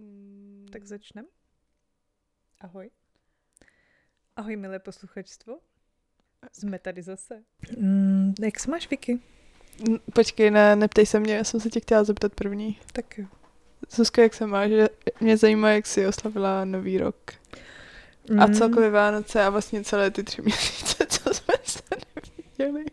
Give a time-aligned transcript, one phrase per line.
[0.00, 1.28] Mm, Tak začneme.
[2.60, 2.90] Ahoj.
[4.36, 5.58] Ahoj, milé posluchačstvo.
[6.52, 7.42] Jsme tady zase.
[7.78, 9.20] Mm, jak se máš, Vicky?
[9.88, 12.78] n- Počkej, ne, neptej se mě, já jsem se tě chtěla zeptat první.
[12.92, 13.26] Tak jo.
[13.90, 14.70] Zuzka, jak se máš?
[14.70, 14.88] Že
[15.20, 17.32] Mě zajímá, jak jsi oslavila nový rok.
[18.40, 21.82] A Mm, celkově Vánoce a vlastně celé ty tři měsíce, co jsme se
[22.16, 22.84] neviděli.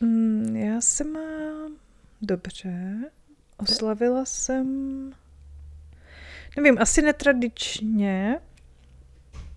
[0.00, 1.76] Mm, já se mám
[2.22, 2.94] dobře.
[3.58, 5.10] Oslavila jsem...
[6.56, 8.40] Nevím, asi netradičně.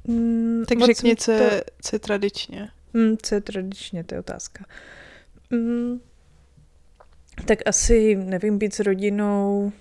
[0.08, 2.70] Mm, Tak moc řekni, co je, co je tradičně.
[2.94, 4.66] Mm, co je tradičně, to je otázka.
[5.50, 6.00] Mm,
[7.46, 9.72] tak asi, nevím, být s rodinou,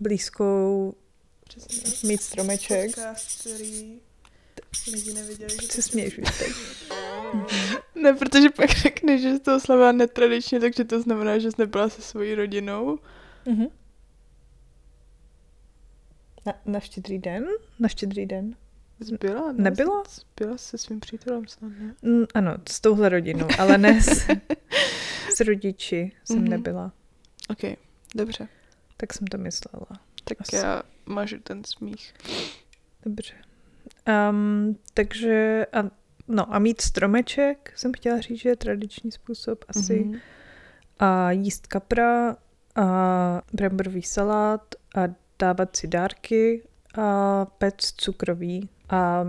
[0.00, 0.94] blízkou,
[2.04, 2.86] mít stromeček.
[2.96, 3.98] Podcast, který
[4.92, 6.52] lidi neviděli, Proč se směješ už teď?
[7.94, 11.88] Ne, protože pak řekneš, že jsi to oslavila netradičně, takže to znamená, že jsi nebyla
[11.88, 12.98] se svojí rodinou.
[13.46, 13.66] Mhm.
[16.46, 17.46] Na, na štědrý den?
[17.78, 18.56] Na štědrý den?
[19.00, 19.52] Jsi byla?
[19.52, 19.62] Ne?
[19.64, 20.04] Nebyla?
[20.08, 21.94] Jsi byla se svým přítelem snad, ne?
[22.02, 24.26] Mm, ano, s touhle rodinou, ale ne s,
[25.36, 26.48] s rodiči jsem Mhm.
[26.48, 26.92] nebyla.
[27.50, 27.58] Ok,
[28.14, 28.48] dobře.
[28.96, 29.86] Tak jsem to myslela.
[30.24, 30.56] Tak Asi.
[30.56, 32.14] já mažu ten smích.
[33.04, 33.34] Dobře.
[34.30, 35.90] Um, takže, a,
[36.28, 40.00] no a mít stromeček, jsem chtěla říct, že je tradiční způsob asi.
[40.04, 40.18] Mhm.
[40.98, 42.36] A jíst kapra
[42.76, 45.00] a bramborový salát a
[45.38, 46.62] dávat si dárky
[46.94, 48.68] a pec cukrový.
[48.88, 49.26] A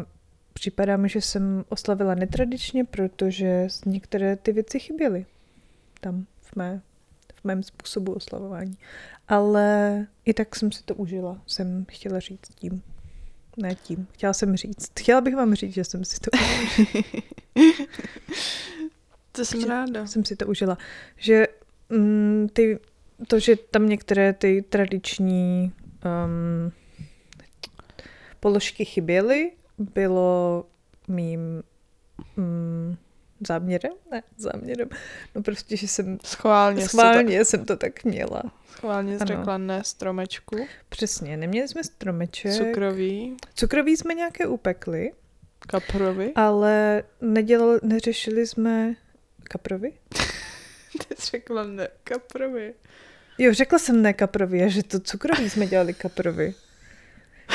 [0.54, 5.26] připadá mi, že jsem oslavila netradičně, protože některé ty věci chyběly
[6.02, 6.82] tam v, mé,
[7.36, 8.78] v mém způsobu oslavování.
[9.28, 12.84] Ale i tak jsem si to užila, jsem chtěla říct tím.
[13.58, 14.92] Ne tím, chtěla jsem říct.
[15.00, 17.04] Chtěla bych vám říct, že jsem si to užila.
[19.32, 20.08] To jsem ráda.
[20.08, 20.78] jsem si to užila.
[21.18, 21.48] Že
[21.90, 22.80] mm, ty,
[23.28, 25.72] to, že tam některé ty tradiční
[26.26, 26.72] um,
[28.40, 30.66] položky chyběly, bylo
[31.08, 31.64] mým
[32.38, 32.96] mm,
[33.48, 33.92] záměrem?
[34.12, 34.90] Ne, záměrem.
[35.36, 38.42] No prostě, že jsem Schválně, schválně jsem to tak měla.
[38.42, 39.28] To, schválně jsi Ano.
[39.38, 40.58] řekla ne stromečku.
[40.90, 42.54] Přesně, neměli jsme stromeček.
[42.54, 45.12] Cukrový, Cukroví jsme nějaké upekli,
[45.68, 46.32] kaprovi.
[46.36, 48.96] ale nedělali, neřešili jsme
[49.44, 49.94] kaprovi?
[51.08, 52.74] Ty jsi řekla ne kaprovi.
[53.42, 56.54] Jo, řekla jsem ne kaprovi, a že to cukroví jsme dělali kaprovi.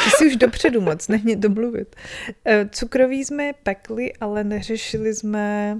[0.04, 1.96] Ty si už dopředu moc, mě domluvit.
[2.44, 5.78] Eh, Cukroví jsme pekli, ale neřešili jsme,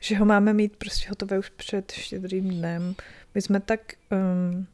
[0.00, 2.94] že ho máme mít prostě hotové už před štědrým dnem.
[3.34, 3.80] My jsme tak,
[4.12, 4.66] um,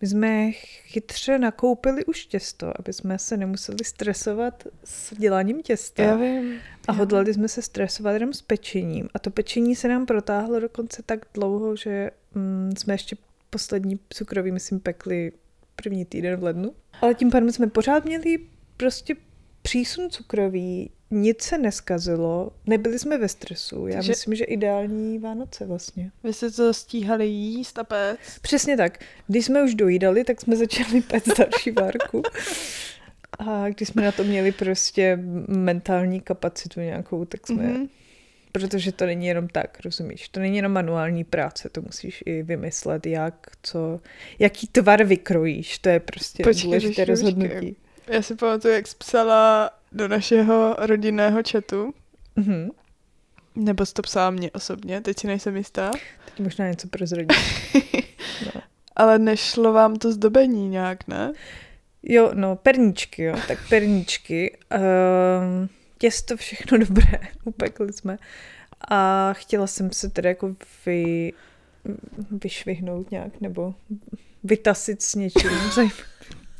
[0.00, 6.02] my jsme chytře nakoupili už těsto, aby jsme se nemuseli stresovat s děláním těsta.
[6.02, 6.58] Já vím.
[6.88, 9.08] A já hodlali jsme se stresovat jenom s pečením.
[9.14, 13.16] A to pečení se nám protáhlo dokonce tak dlouho, že mm, jsme ještě
[13.50, 15.32] poslední cukroví, myslím, pekli
[15.76, 16.72] první týden v lednu.
[17.00, 18.38] Ale tím pádem jsme pořád měli
[18.76, 19.14] prostě
[19.62, 23.86] přísun cukroví, nic se neskazilo, nebyli jsme ve stresu.
[23.86, 26.10] Já Takže- myslím, že ideální Vánoce vlastně.
[26.24, 28.40] Vy jste to stíhali jíst a péct.
[28.42, 28.98] Přesně tak.
[29.26, 32.22] Když jsme už dojídali, tak jsme začali pét další várku.
[33.38, 35.18] A když jsme na to měli prostě
[35.48, 37.88] mentální kapacitu nějakou, tak jsme Mhm.
[38.52, 40.28] Protože to není jenom tak, rozumíš?
[40.28, 44.00] To není jenom manuální práce, to musíš i vymyslet, jak, co,
[44.38, 47.48] jaký tvar vykrojíš, to je prostě Počkej, důležité rozhodnutí.
[47.50, 47.74] počkej.
[48.06, 51.94] Já si pamatuju, jak jsi psala do našeho rodinného chatu,
[52.36, 52.68] Mhm.
[53.56, 55.90] nebo jsi to psala mě osobně, teď si nejsem jistá,
[56.24, 57.38] Teď možná něco prozradím.
[58.54, 58.60] No.
[58.96, 61.32] ale nešlo vám to zdobení nějak, ne?
[62.02, 64.58] Jo, no, perníčky, jo, tak perníčky.
[64.78, 65.68] Um,
[66.00, 68.18] těsto všechno dobré, upekli jsme.
[68.88, 70.56] A chtěla jsem se teda jako
[70.86, 71.32] vy,
[72.44, 73.74] vyšvihnout nějak, nebo
[74.44, 75.50] vytasit s něčím.
[75.74, 76.04] zajímavým.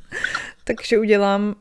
[0.65, 1.55] Takže udělám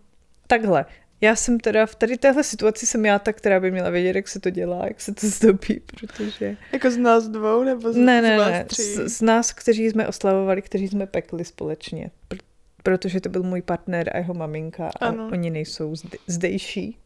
[0.47, 0.85] takhle.
[1.22, 4.28] Já jsem teda v tady téhle situaci jsem já ta, která by měla vědět, jak
[4.28, 6.57] se to dělá, jak se to zdobí, protože...
[6.72, 8.81] Jako z nás dvou, nebo z, Ne, z ne, vás ne, tří?
[8.84, 12.11] z, z nás, kteří jsme oslavovali, kteří jsme pekli společně.
[12.29, 12.40] Pr-
[12.84, 15.29] protože to byl můj partner a jeho maminka a Ano.
[15.32, 16.97] oni nejsou zde, zdejší.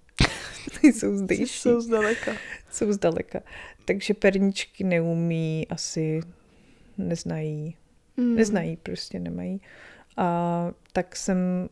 [0.83, 2.31] nejsou Jsi zdejší, jsou zdaleka.
[2.71, 3.39] jsou zdaleka.
[3.85, 6.21] Takže perničky neumí, asi
[6.97, 7.75] neznají,
[8.17, 8.35] Mm.
[8.35, 9.61] neznají, prostě nemají.
[10.17, 11.69] A tak jsem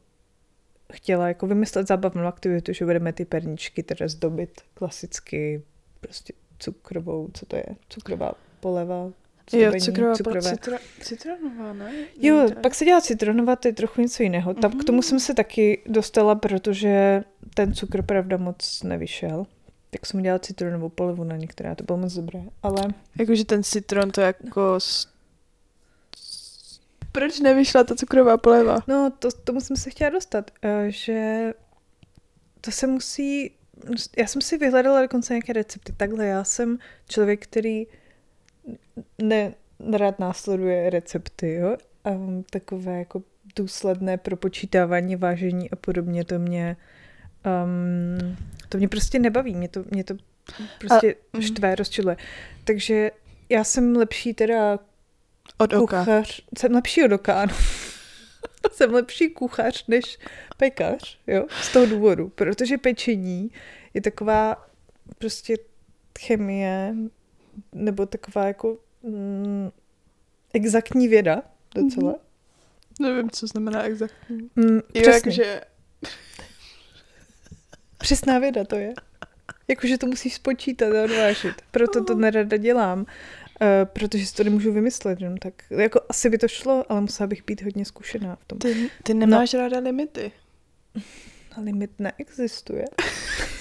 [0.93, 5.61] chtěla jako vymyslet zábavnou aktivitu, že budeme ty perničky teda zdobit klasicky
[5.99, 9.11] prostě cukrovou, co to je, cukrová poleva,
[9.53, 10.41] Jo, cukrová, cukrové.
[10.41, 11.91] citro, citronová, ne?
[12.19, 12.61] Jo, Někde.
[12.61, 14.53] pak se dělá citronová, to je trochu něco jiného.
[14.53, 15.03] Tam k tomu Mhm.
[15.03, 19.45] jsem se taky dostala, protože ten cukr pravda moc nevyšel.
[19.89, 22.39] Tak jsem udělala citronovou polevu na některá, to bylo moc dobré.
[22.63, 22.81] Ale
[23.19, 24.77] Jakože ten citron to jako...
[27.11, 28.77] Proč nevyšla ta cukrová poleva?
[28.87, 31.53] No, to, tomu jsem se chtěla dostat, eh, že
[32.61, 33.51] to se musí,
[34.17, 35.93] já jsem si vyhledala dokonce nějaké recepty.
[35.97, 36.77] Takhle, já jsem
[37.09, 37.87] člověk, který
[39.21, 39.53] ne,
[39.97, 41.77] rád následuje recepty, jo?
[42.05, 42.09] A
[42.49, 43.23] takové jako
[43.55, 46.77] důsledné propočítávání, vážení a podobně, to mě
[47.45, 48.37] um,
[48.69, 50.13] to mě prostě nebaví, mě to, mě to
[50.79, 51.41] prostě a, mm.
[51.41, 52.17] štve, rozčiluje.
[52.63, 53.11] Takže
[53.49, 54.79] já jsem lepší teda
[55.57, 55.99] od oka.
[55.99, 57.53] Kuchař, jsem lepší od oka, ano.
[58.71, 60.19] jsem lepší kuchař než
[60.57, 63.51] pekař, jo, z toho důvodu, protože pečení
[63.93, 64.67] je taková
[65.17, 65.57] prostě
[66.19, 66.95] chemie,
[67.71, 69.69] nebo taková jako mm,
[70.53, 71.41] exaktní věda
[71.75, 72.13] docela.
[72.13, 72.19] Mm-hmm.
[73.01, 74.49] Nevím, co znamená exaktní.
[74.55, 75.31] Mm, přesně.
[75.31, 75.61] že...
[77.97, 78.93] Přesná věda to je.
[79.67, 81.53] Jakože to musíš spočítat a odvážit.
[81.71, 82.99] Proto to nerada dělám.
[82.99, 83.05] Uh,
[83.85, 85.53] protože si to nemůžu vymyslet, jenom tak.
[85.69, 88.59] Jako asi by to šlo, ale musela bych být hodně zkušená v tom.
[88.59, 89.59] Ty, ty nemáš no.
[89.59, 90.31] ráda limity.
[91.63, 92.85] Limit neexistuje.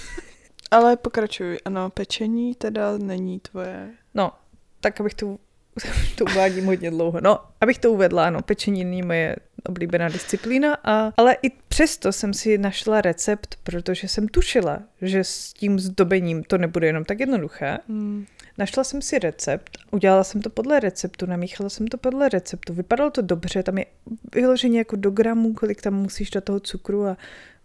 [0.71, 1.59] ale pokračuj.
[1.65, 3.91] Ano, pečení teda není tvoje.
[4.15, 4.33] No,
[4.81, 5.39] tak abych to
[6.17, 7.21] to uvádím hodně dlouho.
[7.21, 9.37] No, abych to uvedla, ano, pečení není moje
[9.69, 15.53] oblíbená disciplína, a, ale i přesto jsem si našla recept, protože jsem tušila, že s
[15.53, 17.79] tím zdobením to nebude jenom tak jednoduché.
[17.89, 18.27] Hmm.
[18.59, 23.11] Našla jsem si recept, udělala jsem to podle receptu, namíchala jsem to podle receptu, vypadalo
[23.11, 23.87] to dobře, tam je
[24.35, 27.17] vyloženě jako do gramů, kolik tam musíš do toho cukru a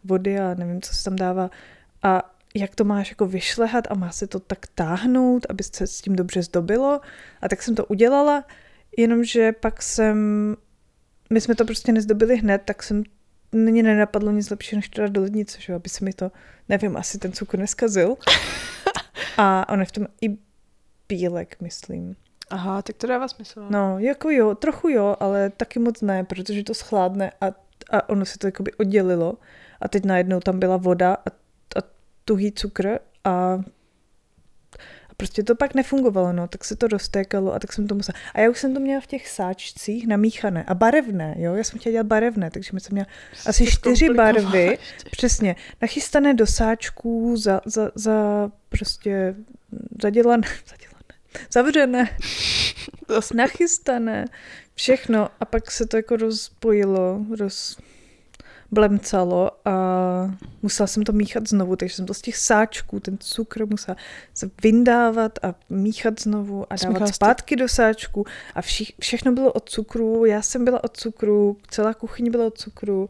[0.03, 1.49] vody a nevím, co se tam dává.
[2.03, 6.01] A jak to máš jako vyšlehat a má se to tak táhnout, aby se s
[6.01, 7.01] tím dobře zdobilo.
[7.41, 8.45] A tak jsem to udělala,
[8.97, 10.17] jenomže pak jsem,
[11.29, 13.03] my jsme to prostě nezdobili hned, tak jsem
[13.51, 15.73] mě nenapadlo nic lepšího, než to dát do lednice, že?
[15.73, 16.31] aby se mi to,
[16.69, 18.15] nevím, asi ten cukr neskazil.
[19.37, 20.37] A on je v tom i
[21.09, 22.15] bílek, myslím.
[22.49, 23.67] Aha, tak to dává smysl.
[23.69, 27.45] No, jako jo, trochu jo, ale taky moc ne, protože to schládne a,
[27.91, 29.37] a ono se to jakoby oddělilo.
[29.81, 31.44] A teď najednou tam byla voda a, a
[32.25, 33.59] tuhý cukr a
[35.17, 38.19] prostě to pak nefungovalo, no, tak se to roztékalo a tak jsem to musela.
[38.33, 41.79] A já už jsem to měla v těch sáčcích namíchané a barevné, jo, já jsem
[41.79, 43.07] chtěla dělat barevné, takže jsem měla
[43.45, 44.77] asi čtyři barvy,
[45.11, 49.35] přesně, nachystané do sáčků, za, za, za prostě
[50.01, 51.13] zadělané, zadělané,
[51.51, 52.17] zavřené,
[53.33, 54.25] nachystané,
[54.75, 55.29] všechno.
[55.39, 57.77] A pak se to jako rozpojilo, roz,
[58.71, 59.75] blemcalo a
[60.61, 63.97] musela jsem to míchat znovu, takže jsem to z těch sáčků, ten cukr musela
[64.33, 68.25] se vyndávat a míchat znovu a dávat zpátky do sáčku
[68.55, 72.57] a vši, všechno bylo od cukru, já jsem byla od cukru, celá kuchyň byla od
[72.57, 73.09] cukru,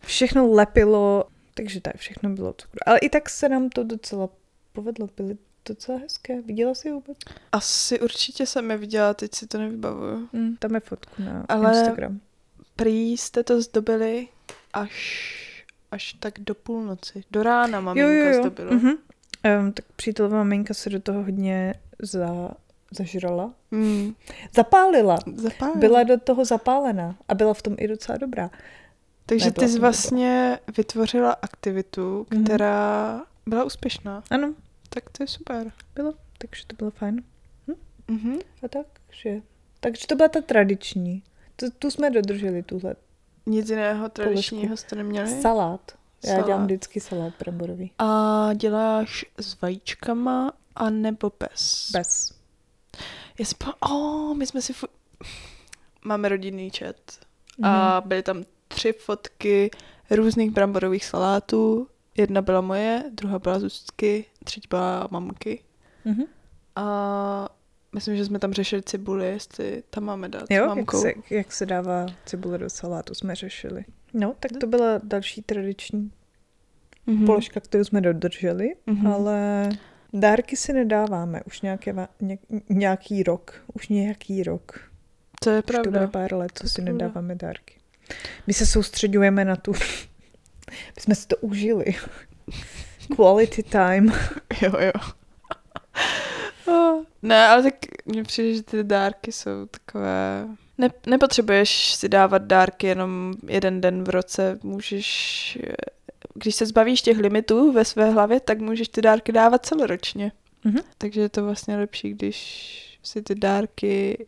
[0.00, 1.24] všechno lepilo,
[1.54, 2.78] takže tak, všechno bylo od cukru.
[2.86, 4.28] Ale i tak se nám to docela
[4.72, 5.36] povedlo, byly
[5.68, 6.42] docela hezké.
[6.42, 7.18] Viděla jsi je vůbec?
[7.52, 10.28] Asi určitě jsem je viděla, teď si to nevybavuju.
[10.32, 12.20] Mm, tam je fotku na Ale Instagram.
[12.76, 14.28] prý jste to zdobili
[14.72, 17.24] až, až tak do půlnoci.
[17.30, 18.40] Do rána maminka jo, jo, jo.
[18.40, 18.70] zdobila.
[18.70, 18.96] Mm-hmm.
[19.60, 22.50] Um, tak přítelová maminka se do toho hodně za,
[22.90, 23.54] zažrala.
[23.70, 24.14] Mm.
[24.54, 25.18] Zapálila.
[25.36, 25.78] zapálila.
[25.78, 28.50] Byla do toho zapálená a byla v tom i docela dobrá.
[29.26, 30.74] Takže Nebyla ty jsi vlastně dobrá.
[30.76, 32.44] vytvořila aktivitu, mhm.
[32.44, 33.50] která mm-hmm.
[33.50, 34.22] byla úspěšná.
[34.30, 34.54] Ano.
[34.88, 35.72] Tak to je super.
[35.94, 37.22] Bylo, takže to bylo fajn.
[37.68, 37.74] Hm?
[38.08, 38.40] Mm-hmm.
[38.62, 39.42] A takže,
[39.80, 41.22] takže to byla ta tradiční.
[41.56, 42.96] Tu, tu jsme dodrželi, tuhle
[43.50, 45.42] nic jiného tradičního jste neměli?
[45.42, 45.92] Salát.
[46.24, 46.46] Já salát.
[46.46, 47.92] dělám vždycky salát bramborový.
[47.98, 51.90] A děláš s vajíčkama a nebo bez?
[51.92, 52.34] Bez.
[53.38, 54.88] Já jsem oh, my jsme si fu-
[56.04, 56.96] máme rodinný chat
[57.58, 57.64] mm.
[57.64, 58.08] a mhm.
[58.08, 59.70] byly tam tři fotky
[60.10, 61.88] různých bramborových salátů.
[62.16, 65.64] Jedna byla moje, druhá byla Zuzky, třetí byla mamky.
[66.06, 66.26] Mm-hmm.
[66.76, 67.48] A
[67.94, 71.06] Myslím, že jsme tam řešili cibuli, jestli tam máme dát jo, mamkou.
[71.06, 73.84] Jak se, jak se dává cibule do salátu, jsme řešili.
[74.14, 76.10] No, tak to byla další tradiční
[77.08, 77.26] mm-hmm.
[77.26, 79.12] položka, kterou jsme dodrželi, mm-hmm.
[79.14, 79.68] ale
[80.12, 83.64] dárky si nedáváme už nějaké, ně, nějaký rok.
[83.74, 84.90] Už nějaký rok.
[85.42, 85.90] To je pravda.
[85.90, 87.74] Už to bude pár let, co si nedáváme dárky.
[88.46, 89.72] My se soustředujeme na tu...
[90.96, 91.84] My jsme si to užili.
[93.16, 94.12] Quality time.
[94.62, 94.92] jo, jo.
[97.22, 97.74] Ne, ale tak
[98.06, 100.48] mně přijde, že ty dárky jsou takové...
[100.78, 105.58] Ne, nepotřebuješ si dávat dárky jenom jeden den v roce, můžeš...
[106.34, 110.32] Když se zbavíš těch limitů ve své hlavě, tak můžeš ty dárky dávat celoročně.
[110.64, 110.82] Mm-hmm.
[110.98, 114.26] Takže je to vlastně lepší, když si ty dárky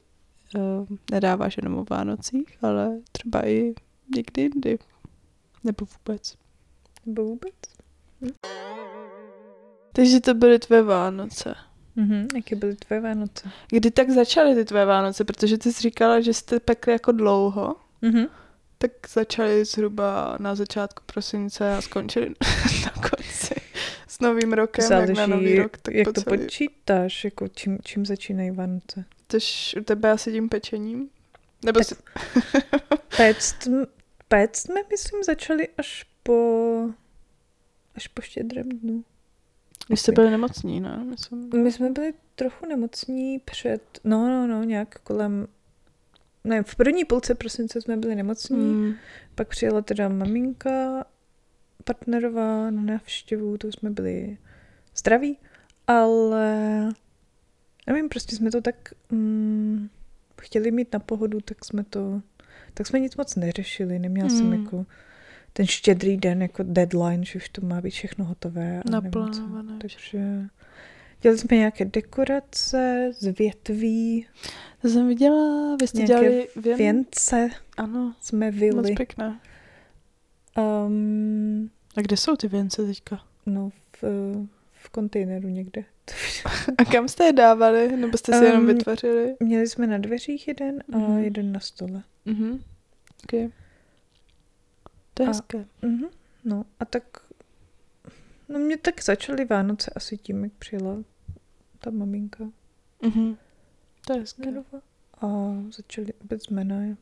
[0.56, 3.74] uh, nedáváš jenom o Vánocích, ale třeba i
[4.14, 4.78] někdy jindy.
[5.64, 6.34] Nebo vůbec.
[7.06, 7.54] Nebo vůbec.
[8.20, 8.30] Hm.
[9.92, 11.54] Takže to byly tvé Vánoce.
[11.96, 12.26] Mm-hmm.
[12.36, 13.50] Jaké byly tvoje Vánoce?
[13.68, 15.24] Kdy tak začaly ty tvoje Vánoce?
[15.24, 17.76] Protože ty jsi říkala, že jste pekli jako dlouho.
[18.02, 18.26] Mhm.
[18.78, 22.28] tak začali zhruba na začátku prosince a skončili
[22.84, 23.54] na konci
[24.08, 26.38] s novým rokem, Záleží, jak na nový rok, tak jak po to celý.
[26.38, 29.04] počítáš, jako čím, čím začínají Vánoce.
[29.26, 31.08] Tož u tebe asi tím pečením?
[31.64, 31.94] Nebo Tak- si...
[33.16, 33.68] Péct,
[34.28, 36.88] péct jsme, myslím, začali až po,
[37.94, 39.04] až po štědrém dnu.
[39.90, 41.04] Vy jste byli nemocní, ne?
[41.04, 41.62] Myslím.
[41.62, 45.46] My jsme byli trochu nemocní před, no, no, no, nějak kolem,
[46.44, 48.92] ne, v první půlce prosince jsme byli nemocní, Mm.
[49.34, 51.04] pak přijela teda maminka
[51.84, 54.38] partnerová na návštěvu, to jsme byli
[54.96, 55.38] zdraví,
[55.86, 56.88] ale
[57.86, 58.76] nevím, prostě jsme to tak
[59.10, 59.88] mm,
[60.40, 62.22] chtěli mít na pohodu, tak jsme to,
[62.74, 64.52] tak jsme nic moc neřešili, neměla jsem Mm.
[64.64, 64.86] jako
[65.52, 68.82] ten štědrý den jako deadline, že už to má být všechno hotové.
[68.86, 68.90] a.
[68.90, 69.78] Naplánované.
[69.80, 70.18] Takže
[71.22, 74.26] dělali jsme nějaké dekorace z větví,
[74.82, 76.76] To jsem viděla, vy jste dělali věn...
[76.78, 78.94] věnce Ano, jsme moc vyli.
[78.94, 79.40] pěkné.
[80.86, 83.22] Um, A kde jsou ty věnce teďka?
[83.46, 83.70] no,
[84.02, 84.04] v,
[84.72, 85.84] v kontejneru někde.
[86.78, 87.96] A kam jste je dávali?
[87.96, 89.34] Nebo jste si jenom Um, vytvořili?
[89.40, 91.18] Měli jsme na dveřích jeden a Mhm.
[91.18, 92.02] jeden na stole.
[92.24, 92.60] Mhm.
[93.24, 93.48] Okay.
[95.14, 95.66] To je A- hezké.
[95.82, 96.04] Mhm.
[96.44, 97.04] No a tak,
[98.48, 100.96] no mě tak začaly Vánoce asi tím, jak přijela
[101.78, 102.44] ta maminka
[103.02, 103.36] Mhm.
[104.06, 104.64] To je hezké.
[105.20, 105.26] A
[105.76, 106.96] začali, vůbec jsme na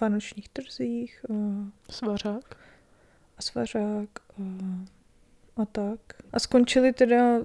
[0.00, 1.34] vánočních trzích a,
[1.92, 2.54] Svařák.
[3.38, 4.42] a svařák a,
[5.62, 6.00] a tak.
[6.32, 7.38] A skončili teda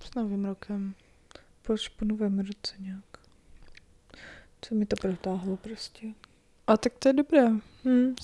[0.00, 0.94] S novým rokem.
[1.98, 3.04] po novém roce nějak.
[4.62, 6.06] Co mi to protáhlo prostě.
[6.66, 7.46] A tak to je dobré.
[7.84, 8.14] Hmm.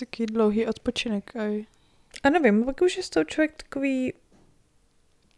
[0.00, 1.36] Taký dlouhý odpočinek.
[1.36, 1.64] Aj.
[2.22, 4.12] A nevím, pak už je z toho člověk takový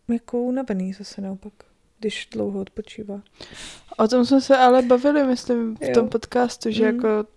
[0.08, 1.52] jako unavený zase naopak,
[1.98, 3.22] když dlouho odpočívá.
[3.98, 5.94] O tom jsme se ale bavili, myslím, v Jo.
[5.94, 6.94] tom podcastu, že Mhm.
[6.94, 7.28] jako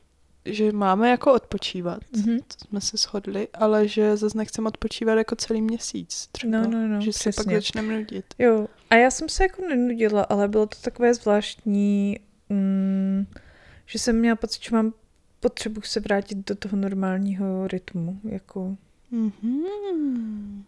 [0.47, 2.37] že máme jako odpočívat, Mhm.
[2.39, 6.57] to jsme se shodli, ale že zase nechceme odpočívat jako celý měsíc třeba.
[6.61, 7.55] No, no, no, že se pak přesně.
[7.55, 8.25] začneme nudit.
[8.39, 13.25] Jo, a já jsem se jako nenudila, ale bylo to takové zvláštní, mm,
[13.85, 14.93] že jsem měla pocit, že mám
[15.45, 18.75] potřebu se vrátit do toho normálního rytmu, jako
[19.11, 20.63] Mhm.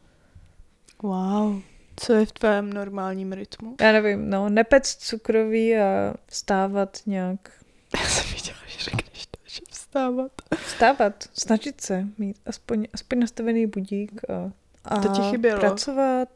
[1.04, 1.62] Wow.
[1.96, 3.76] Co je v tvém normálním rytmu?
[3.82, 7.52] já nevím, no, nepec cukroví a vstávat nějak,
[8.00, 10.32] Já jsem viděla, že řekneš to, že vstávat.
[10.66, 14.52] vstávat, snažit se mít aspoň, aspoň nastavený budík a,
[14.86, 15.60] a To ti chybělo?
[15.60, 16.30] pracovat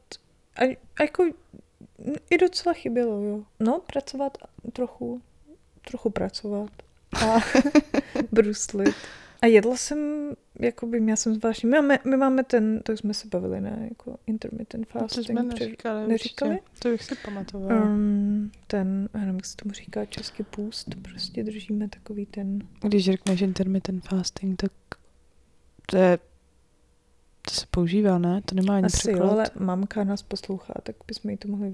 [0.55, 0.63] a,
[1.00, 1.24] a jako
[2.29, 3.43] i docela chybělo, jo.
[3.60, 4.38] No, pracovat
[4.74, 5.21] trochu,
[5.89, 6.69] trochu pracovat
[7.15, 7.39] a
[8.32, 8.96] bruslit.
[9.41, 13.27] A jedla jsem, jakoby měla jsem zvláštní, my máme, my máme ten, to jsme se
[13.27, 15.25] bavili, ne, jako intermittent To fasting.
[15.25, 16.08] jsme před- neříkali.
[16.08, 16.51] neříkali?
[16.51, 16.80] určitě.
[16.80, 17.84] To bych si pamatovala.
[17.84, 23.41] Um, ten, nevím, jak se tomu říká, český půst, prostě držíme takový ten, Když řekneš
[23.41, 24.72] intermittent fasting, tak
[25.86, 26.20] to je
[27.41, 28.41] to se používá, ne?
[28.46, 29.32] To nemá ani asi jo, překlad.
[29.32, 31.74] ale mamka nás poslouchá, tak bychom jí to mohli...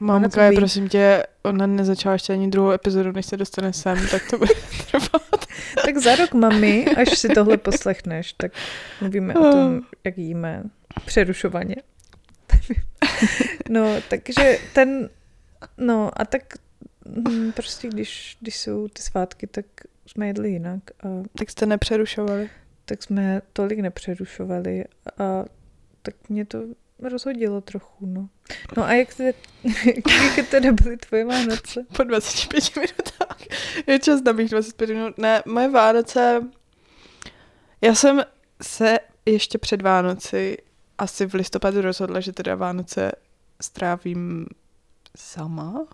[0.00, 4.22] Mamka je, prosím tě, ona nezačala ještě ani druhou epizodu, než se dostane sem, tak
[4.30, 4.54] to bude
[4.90, 5.46] trvat.
[5.84, 8.52] Tak za rok, mami, až si tohle poslechneš, tak
[9.00, 10.62] mluvíme o tom, jak jíme
[11.06, 11.76] přerušovaně.
[13.68, 15.08] no, takže ten,
[15.78, 16.42] no a tak
[17.28, 19.66] hm, prostě když, když jsou ty svátky, tak
[20.06, 21.08] jsme jedli jinak a
[21.38, 22.50] Tak jste nepřerušovali.
[22.84, 24.84] tak jsme tolik nepřerušovali
[25.18, 25.44] a
[26.02, 26.62] tak mě to
[27.02, 28.28] rozhodilo trochu, no.
[28.76, 29.34] No a jak, tedy,
[30.36, 31.86] jak teda byly tvoje Vánoce?
[31.96, 33.38] Po 25 minutách.
[33.86, 35.18] Je čas na mých 25 minut.
[35.18, 36.42] Ne, moje Vánoce...
[37.80, 38.22] Já jsem
[38.62, 40.56] se ještě před Vánoci
[40.98, 43.12] asi v listopadu rozhodla, že teda Vánoce
[43.60, 44.46] strávím
[45.16, 45.86] sama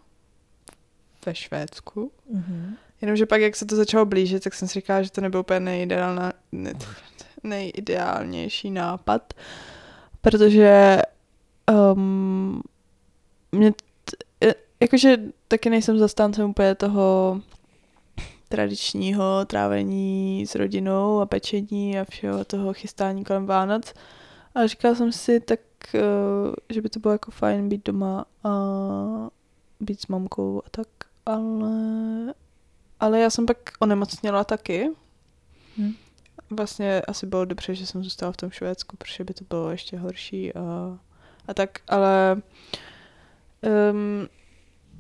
[1.27, 2.13] ve Švédsku.
[2.31, 2.77] Mhm.
[3.01, 5.61] Jenomže pak, jak se to začalo blížit, tak jsem si říkala, že to nebyl úplně
[5.61, 6.73] nejideálna, ne,
[7.43, 9.35] nejideálnější nápad,
[10.23, 10.99] protože
[11.95, 12.63] um,
[13.53, 13.79] mě, t,
[14.49, 15.17] e- jakože
[15.49, 17.41] taky nejsem zastáncem úplně toho
[18.49, 23.95] tradičního trávení s rodinou a pečení a všeho toho chystání kolem Vánoc.
[24.55, 25.61] A říkala jsem si tak,
[25.95, 26.01] eh,
[26.71, 28.51] že by to bylo jako fajn být doma a
[29.81, 30.89] být s mamkou a tak,
[31.27, 32.35] ale,
[33.01, 34.91] ale já jsem pak onemocněla taky.
[35.79, 35.93] Hm.
[36.57, 39.99] Vlastně asi bylo dobře, že jsem zůstala v tom Švédsku, protože by to bylo ještě
[39.99, 40.99] horší a,
[41.49, 42.43] a tak, ale
[43.91, 44.29] um,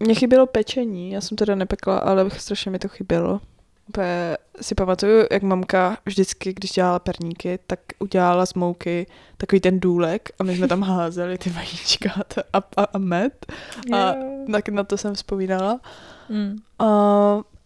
[0.00, 3.40] mě chybělo pečení, já jsem teda nepekla, ale strašně mi to chybělo.
[3.88, 9.06] Úplně si pamatuju, jak mamka vždycky, když dělala perníky, tak udělala z mouky
[9.36, 12.10] takový ten důlek a my jsme tam házeli ty vajíčka
[12.52, 13.46] a, a, a med.
[13.92, 14.46] A Jo.
[14.52, 15.80] tak na to jsem vzpomínala.
[16.28, 16.56] Mm.
[16.78, 16.84] A,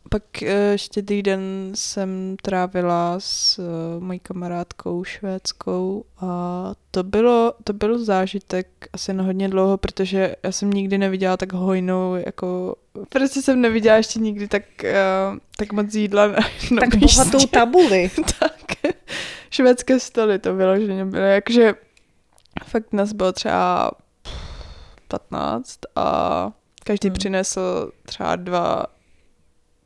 [0.09, 6.27] pak eh, ještě týden jsem trávila s eh, mojí kamarádkou švédskou a
[6.91, 11.53] to bylo, to byl zážitek asi na hodně dlouho, protože já jsem nikdy neviděla tak
[11.53, 12.77] hojnou, jako
[13.09, 16.39] prostě jsem neviděla ještě nikdy tak, uh, tak moc jídla na,
[16.71, 17.17] na Tak místě.
[17.17, 18.11] bohatou tabuli.
[18.41, 18.95] tak
[19.51, 21.75] švédské stoly to bylo, že byly, jakože
[22.65, 23.91] fakt nás bylo třeba
[25.09, 26.51] 15 a
[26.85, 27.15] každý hmm.
[27.15, 28.96] přinesl třeba dva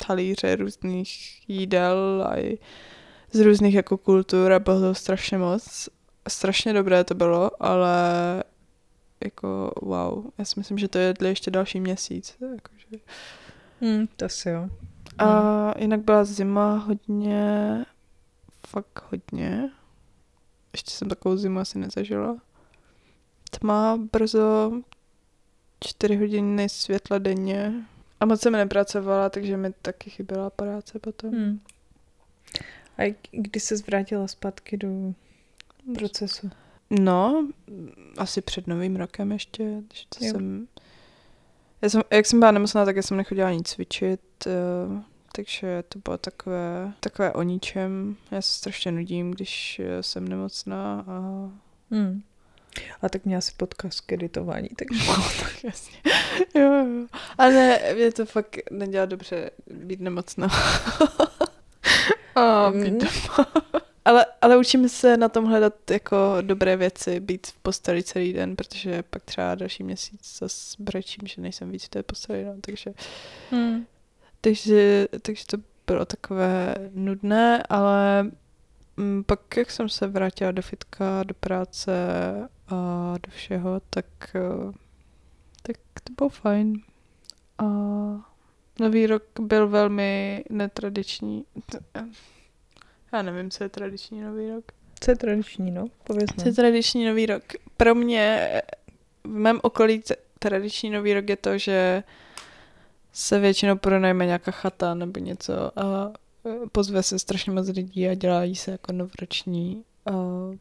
[0.06, 2.58] talíře různých jídel a i
[3.32, 5.88] z různých jako kultur a bylo to strašně moc.
[6.28, 8.00] Strašně dobré to bylo, ale
[9.24, 12.36] jako wow, já si myslím, že to jedli ještě další měsíc.
[12.40, 13.04] Jakože.
[13.80, 14.68] Hmm, to si jo.
[15.18, 17.84] A jinak byla zima hodně,
[18.66, 19.70] fakt hodně.
[20.72, 22.36] Ještě jsem takovou zimu asi nezažila.
[23.50, 24.72] Tma brzo,
[25.80, 27.72] čtyři hodiny světla denně.
[28.20, 31.30] A moc jsem nepracovala, takže mi taky chyběla práce potom.
[31.30, 31.60] Hmm.
[32.98, 34.88] A kdy se vrátila zpátky do
[35.98, 36.50] procesu?
[36.90, 37.48] No,
[38.18, 39.82] asi před novým rokem ještě.
[39.88, 40.32] takže To Jo.
[40.32, 40.68] jsem,
[41.82, 44.50] já jsem, jak jsem byla nemocná, tak já jsem nechodila nic cvičit, eh,
[45.36, 48.16] takže to bylo takové, takové o ničem.
[48.30, 51.20] Já se strašně nudím, když eh, jsem nemocná a
[51.90, 52.22] Hmm.
[53.02, 55.04] A tak měla si podcast k editování, takže...
[55.08, 55.98] No, tak jasně.
[56.54, 57.06] Jo, jo.
[57.38, 60.48] Ale ne, mě to fakt nedělá dobře být nemocná.
[62.72, 63.46] Být doma.
[64.04, 68.56] Ale, ale učím se na tom hledat jako dobré věci, být v posteli celý den,
[68.56, 72.92] protože pak třeba další měsíc zase brečím, že nejsem víc v té posteli, no, takže,
[73.50, 73.86] Hmm.
[74.40, 78.30] takže, takže to bylo takové nudné, ale
[79.26, 81.92] pak, jak jsem se vrátila do fitka, do práce
[82.68, 84.72] a do všeho, tak, eh,
[85.62, 86.82] tak to bylo fajn.
[87.58, 87.64] A
[88.80, 91.44] nový rok byl velmi netradiční.
[93.12, 94.64] Já nevím, co je tradiční nový rok.
[95.00, 95.86] Co je tradiční, no?
[96.04, 97.42] Pověz Co je tradiční nový rok?
[97.76, 98.52] Pro mě,
[99.24, 100.02] v mém okolí
[100.38, 102.02] tradiční nový rok je to, že
[103.12, 106.12] se většinou pronajme nějaká chata nebo něco a
[106.72, 110.56] pozve se strašně moc lidí a dělají se jako novoroční uh,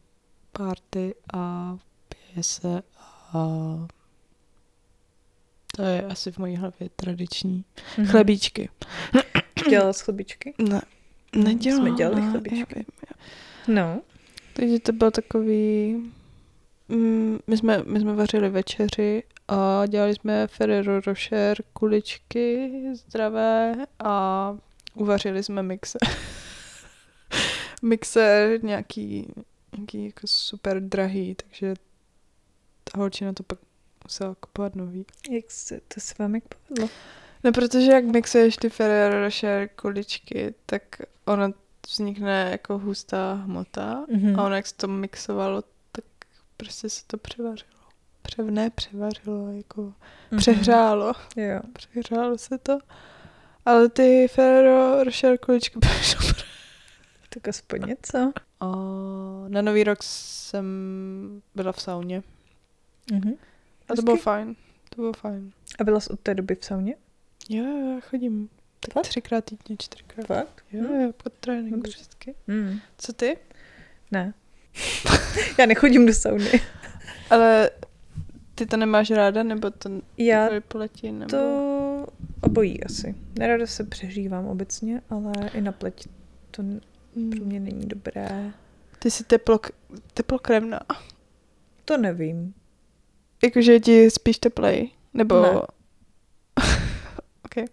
[0.52, 1.76] party a
[2.08, 2.82] pije se
[3.32, 3.48] a
[5.76, 7.64] to je asi v mojí hlavě tradiční.
[7.98, 8.06] Mhm.
[8.06, 8.68] Chlebíčky.
[9.70, 10.54] Dělala z chlebičky?
[10.58, 10.82] Ne,
[11.36, 11.82] nedělala.
[11.82, 12.74] jsme dělali já chlebíčky.
[12.74, 12.84] vím.
[13.68, 14.00] No.
[14.52, 15.94] Takže to byl takový...
[16.88, 24.56] Mm, my, jsme, my jsme vařili večeři a dělali jsme Ferrero Rocher kuličky zdravé a
[24.94, 26.00] uvařili jsme mixer.
[27.82, 29.26] mixer nějaký,
[29.76, 31.74] nějaký jako super drahý, takže
[32.84, 33.58] ta holčina to pak
[34.04, 35.06] musela kupovat nový.
[35.30, 36.88] Jak se, to se vám jak povedlo?
[37.44, 40.82] No, protože jak mixuješ ty Ferrero Rocher kuličky, tak
[41.24, 41.52] ono
[41.88, 44.40] vznikne jako hustá hmota Mhm.
[44.40, 46.04] a ono jak se to mixovalo, tak
[46.56, 47.70] prostě se to převařilo.
[48.22, 49.82] Převné převařilo, jako
[50.30, 50.38] Mhm.
[50.38, 51.12] přehrálo.
[51.36, 51.60] Jo.
[51.72, 52.78] Přehrálo se to.
[53.66, 56.42] Ale ty Ferrero Rocher kuličky byly dobré.
[57.28, 58.32] Tak aspoň něco.
[58.60, 58.66] A
[59.48, 60.64] na nový rok jsem
[61.54, 62.22] byla v sauně.
[63.12, 63.32] Mhm.
[63.88, 64.56] A to bylo fajn.
[64.88, 65.52] To bylo fajn.
[65.80, 66.94] A byla jsi od té doby v sauně?
[67.48, 68.48] Jo, jo, já chodím.
[68.80, 69.08] Tak Fakt?
[69.08, 70.26] třikrát týdně, čtyřikrát.
[70.26, 70.64] Fakt?
[70.72, 71.00] Jo, Hm.
[71.00, 71.90] jo, pod trénink Dobře.
[71.92, 72.34] vždycky.
[72.46, 72.78] Mm.
[72.98, 73.36] Co ty?
[74.10, 74.34] Ne.
[75.58, 76.50] Já nechodím do sauny.
[77.30, 77.70] Ale
[78.54, 81.12] ty to nemáš ráda, nebo to Já kvůli poletí?
[81.12, 81.30] Nebo...
[81.30, 81.79] to
[82.40, 83.14] obojí asi.
[83.38, 86.08] Nerada se přežívám obecně, ale i na pleť
[86.50, 86.80] to n-
[87.14, 87.30] Mm.
[87.30, 88.52] pro mě není dobré.
[88.98, 89.60] Ty jsi teplo,
[90.14, 90.80] teplokrevná.
[91.84, 92.54] To nevím.
[93.44, 94.90] Jakože je ti spíš teplej?
[95.14, 95.42] Nebo...
[95.42, 95.50] Ne.
[97.44, 97.68] ok.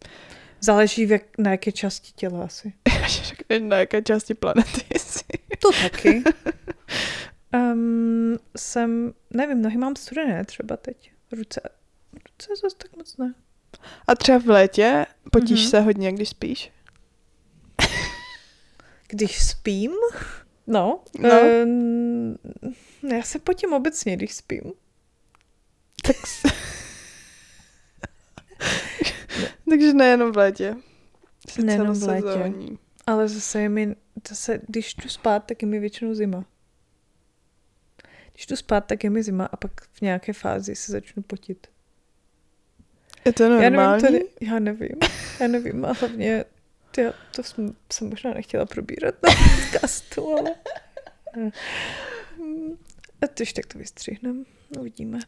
[0.62, 2.74] Záleží v jak, na jaké části těla asi.
[3.60, 5.24] Na jaké části planety jsi.
[5.60, 6.24] To taky.
[7.54, 11.12] um, jsem, nevím, nohy mám studené třeba teď.
[11.32, 11.62] Ruce,
[12.14, 13.34] ruce zase tak moc ne.
[14.08, 15.70] A třeba v létě potíš Mhm.
[15.70, 16.72] se hodně, když spíš?
[19.08, 19.92] Když spím?
[20.68, 21.04] No.
[21.20, 21.30] No.
[21.64, 22.36] Um,
[23.16, 24.62] já se potím obecně, když spím.
[26.04, 26.16] Tak...
[26.28, 26.44] s-
[29.70, 30.76] Takže nejenom v létě.
[31.50, 32.22] Jsi Nejenom v létě.
[32.22, 32.80] celosezónní.
[33.08, 33.96] Ale zase je mi,
[34.30, 36.46] zase, když jdu spát, tak je mi většinou zima.
[38.34, 41.68] Když jdu spát, tak je mi zima a pak v nějaké fázi se začnu potit.
[43.28, 44.20] Je to Já nevím, normální?
[44.20, 44.96] to, já nevím,
[45.40, 46.46] já nevím a hlavně
[46.98, 49.30] já, to jsem, jsem možná nechtěla probírat na
[49.72, 50.52] podcastu, ale
[53.22, 54.44] a tyž tak to vystřihneme,
[54.80, 55.20] uvidíme.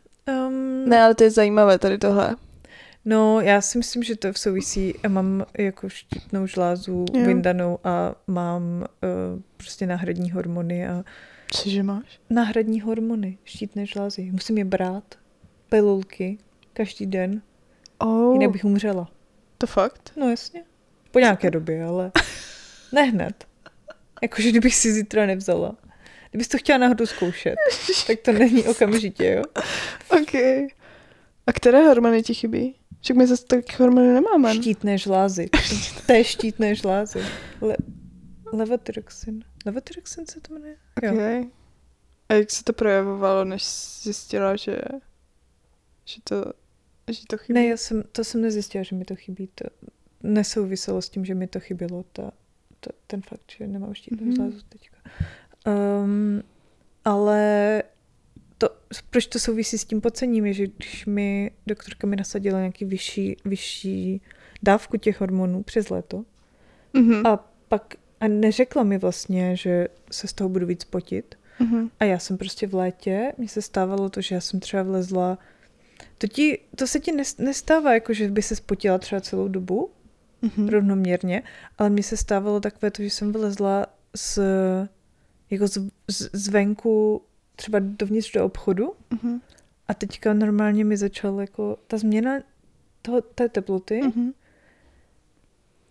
[0.47, 2.35] Um, Ne, ale to je zajímavé tady tohle.
[3.05, 4.93] No, já si myslím, že to souvisí.
[5.03, 7.25] Já mám jako štítnou žlázu Jo.
[7.25, 11.03] vyndanou a mám uh, prostě náhradní hormony a
[11.51, 12.19] Cože máš?
[12.29, 14.29] náhradní hormony, štítné žlázy.
[14.31, 15.15] Musím je brát,
[15.69, 16.37] pilulky,
[16.73, 17.41] každý den,
[17.99, 19.07] Oh, jinak bych umřela.
[19.57, 20.11] to fakt?
[20.15, 20.63] No jasně.
[21.11, 22.11] Po nějaké době, ale
[22.91, 23.47] ne hned.
[24.21, 25.75] Jakože kdybych si zítra nevzala.
[26.31, 27.55] Kdybys to chtěla náhodou zkoušet,
[28.07, 29.43] tak to není okamžitě, jo?
[30.21, 30.33] OK.
[31.47, 32.75] A které hormony ti chybí?
[33.01, 34.53] Však my zase tak hormony nemáme.
[34.55, 35.49] Štítné žlázy.
[36.05, 37.21] To je štítné žlázy.
[37.61, 37.77] Le-
[38.53, 39.43] levotyroxin.
[39.65, 40.75] Levotyroxin se to jmenuje?
[41.03, 41.13] Jo.
[41.13, 41.45] Okay.
[42.29, 43.63] A jak se to projevovalo, než
[44.03, 44.77] zjistila, že,
[46.05, 46.53] že to,
[47.13, 47.53] že to chybí?
[47.59, 49.49] Ne, já jsem, to jsem nezjistila, že mi to chybí.
[49.55, 49.65] To
[50.23, 52.03] nesouviselo s tím, že mi to chybělo.
[52.13, 52.31] Ta,
[52.79, 54.35] ta, ten fakt, že nemám štítnou Mhm.
[54.35, 54.97] žlázu teďka.
[56.03, 56.43] Um,
[57.05, 57.83] ale
[58.57, 58.69] to,
[59.09, 63.37] proč to souvisí s tím pocením, je, že když mi doktorka mi nasadila nějaký vyšší,
[63.45, 64.21] vyšší
[64.63, 66.25] dávku těch hormonů přes léto
[66.93, 67.25] Mhm.
[67.27, 71.35] a pak a neřekla mi vlastně, že se z toho budu víc potit.
[71.59, 71.89] Mhm.
[71.99, 75.37] A já jsem prostě v létě, mně se stávalo to, že já jsem třeba vlezla,
[76.19, 79.89] to, ti, to se ti nes- nestává, jako že by se spotila třeba celou dobu,
[80.41, 80.69] Mhm.
[80.69, 81.43] rovnoměrně,
[81.77, 84.39] ale mně se stávalo takové to, že jsem vylezla z,
[85.49, 85.77] jako z,
[86.11, 87.21] z, zvenku
[87.55, 89.41] třeba dovnitř do obchodu Mhm.
[89.87, 92.39] a teďka normálně mi začal jako ta změna
[93.01, 94.31] toho, té teploty, Mhm.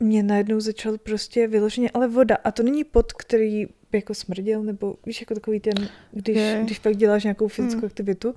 [0.01, 2.37] mě najednou začal prostě vyloženě, ale voda.
[2.45, 6.61] A to není pot, který jako smrděl, nebo víš, jako takový ten, když, Je.
[6.65, 7.87] když pak děláš nějakou fyzickou Mm.
[7.87, 8.35] aktivitu,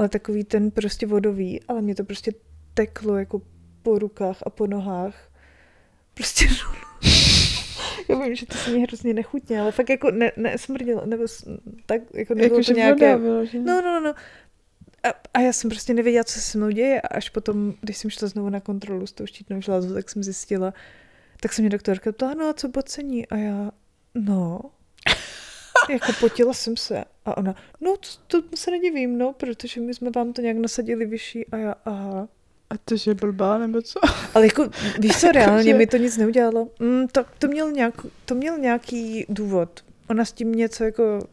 [0.00, 2.32] ale takový ten prostě vodový, ale mě to prostě
[2.74, 3.42] teklo jako
[3.82, 5.32] po rukách a po nohách.
[6.14, 6.44] Prostě
[8.08, 11.24] Já vím, že to se mi hrozně nechutně, ale fakt jako ne, ne smrdělo, nebo
[11.86, 13.16] tak jako nebylo Jakože to nějaké...
[13.16, 13.64] voda vyloženě.
[13.64, 14.14] No, no, no, no.
[15.02, 17.96] A, a já jsem prostě nevěděla, co se se mnou děje a až potom, když
[17.96, 20.74] jsem šla znovu na kontrolu s tou štítnou žlázou, tak jsem zjistila,
[21.40, 23.28] tak se mě doktorka ptala, no a co bocení?
[23.28, 23.70] A já,
[24.14, 24.60] no,
[25.90, 27.04] jako potila jsem se.
[27.30, 27.94] A ona, no
[28.26, 31.74] to, to se nedivím, no, protože my jsme vám to nějak nasadili vyšší a já,
[31.84, 32.28] aha.
[32.70, 34.00] A to, že je blbá, nebo co?
[34.34, 36.68] Ale jako, víš co, reálně Takže- mi to nic neudělalo.
[36.80, 39.84] Mm, to, to, měl nějak, to měl nějaký důvod.
[40.08, 41.28] Ona s tím něco jako...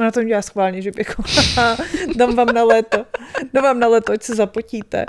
[0.00, 1.22] Ona to dělá schválně, že by jako
[2.16, 3.06] dám vám na léto.
[3.52, 5.06] Dám vám na léto, ať se zapotíte.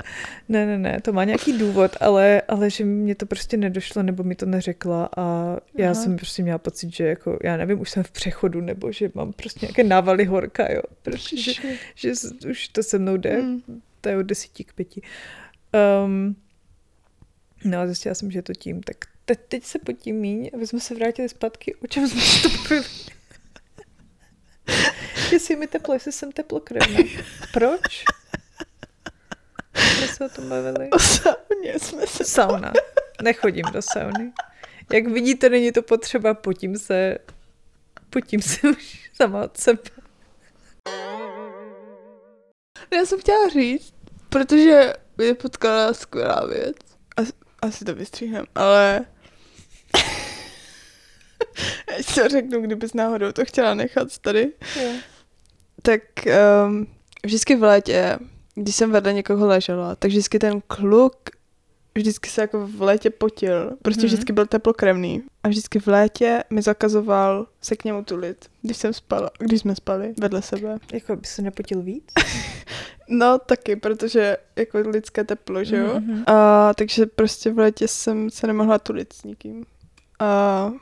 [0.48, 4.22] Ne, ne, ne, to má nějaký důvod, ale, ale že mě to prostě nedošlo, nebo
[4.22, 5.94] mi to neřekla a já Aha.
[5.94, 9.32] jsem prostě měla pocit, že jako, já nevím, už jsem v přechodu, nebo že mám
[9.32, 10.82] prostě nějaké návaly horka, jo.
[11.02, 11.52] Prostě, že,
[11.94, 12.12] že
[12.50, 13.62] už to se mnou jde Mm.
[14.00, 15.02] to je od desíti k pěti.
[16.04, 16.36] Um,
[17.64, 18.82] no a zjistila jsem, že to tím.
[18.82, 22.82] Tak te- teď se potím míň, aby jsme se vrátili zpátky, o čem jsme vstoupili.
[25.32, 26.98] jestli je mi teplo, jestli jsem teplokrevná.
[27.52, 28.04] Proč?
[29.74, 30.90] Jsme se o tom bavili.
[30.90, 32.24] O sauně jsme se...
[32.24, 32.72] Sauna.
[33.22, 34.32] Nechodím do sauny.
[34.92, 37.18] Jak vidíte, není to potřeba, potím se,
[38.10, 39.80] potím se už sama od sebe.
[42.94, 43.94] Já jsem chtěla říct,
[44.28, 46.76] protože mě potkala skvělá věc.
[47.16, 49.04] Asi, asi to vystříhnem, ale...
[52.14, 54.52] To řeknu, kdybys náhodou to chtěla nechat tady.
[54.82, 54.90] Jo.
[55.82, 56.00] Tak
[56.66, 56.86] um,
[57.24, 58.18] vždycky v létě,
[58.54, 61.16] když jsem vedle někoho ležela, tak vždycky ten kluk
[61.94, 63.72] vždycky se jako v létě potil.
[63.82, 64.06] Prostě Mhm.
[64.06, 65.22] vždycky byl teplokrevný.
[65.42, 69.76] A vždycky v létě mi zakazoval se k němu tulit, když jsem spala, když jsme
[69.76, 70.78] spali vedle sebe.
[70.92, 72.04] Jako by se nepotil víc?
[73.08, 76.00] No taky, protože jako lidské teplo, že jo?
[76.00, 76.24] Mhm.
[76.26, 79.64] A takže prostě v létě jsem se nemohla tulit s nikým.
[80.18, 80.72] A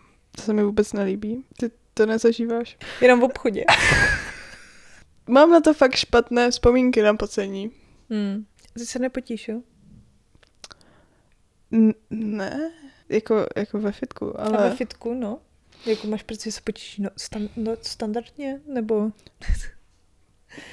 [0.40, 1.44] to se mi vůbec nelíbí.
[1.59, 2.79] Ty to nezažíváš?
[3.00, 3.64] Jenom v obchodě.
[5.29, 7.70] Mám na to fakt špatné vzpomínky na pocení.
[8.11, 8.46] Hmm.
[8.74, 9.61] Ty se nepotíš, jo?
[11.72, 12.70] N- ne,
[13.09, 14.59] jako, jako ve fitku, ale...
[14.59, 15.38] A ve fitku, no?
[15.87, 18.61] Jako máš prostě se potíš no, stan, no, standardně?
[18.66, 19.12] Nebo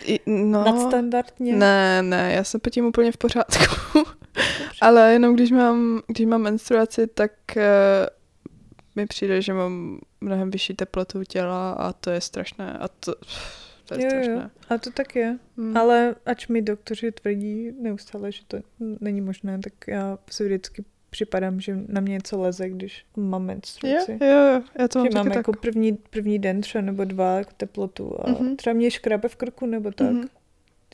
[0.06, 1.56] I, no, nadstandardně?
[1.56, 4.04] ne, ne, já se potím úplně v pořádku.
[4.82, 7.64] ale jenom když mám, když mám menstruaci, tak uh,
[8.98, 12.74] mi přijde, že mám mnohem vyšší teplotu těla a to je strašné.
[12.78, 13.16] A to,
[13.86, 14.34] to je Jo, strašné.
[14.34, 15.38] jo, a to tak je.
[15.58, 15.78] Hmm.
[15.78, 18.58] Ale ač mi doktoři tvrdí neustále, že to
[19.00, 23.48] není možné, tak já si vždycky připadám, že na mě něco leze, když mám Jo,
[23.48, 24.18] menstruaci.
[24.22, 25.62] jo, jo, já to mám že mám taky jako tak.
[25.62, 28.56] první, první den třeba nebo dva jako teplotu a Mhm.
[28.56, 30.12] třeba mě škrábe v krku nebo tak.
[30.12, 30.28] Mhm.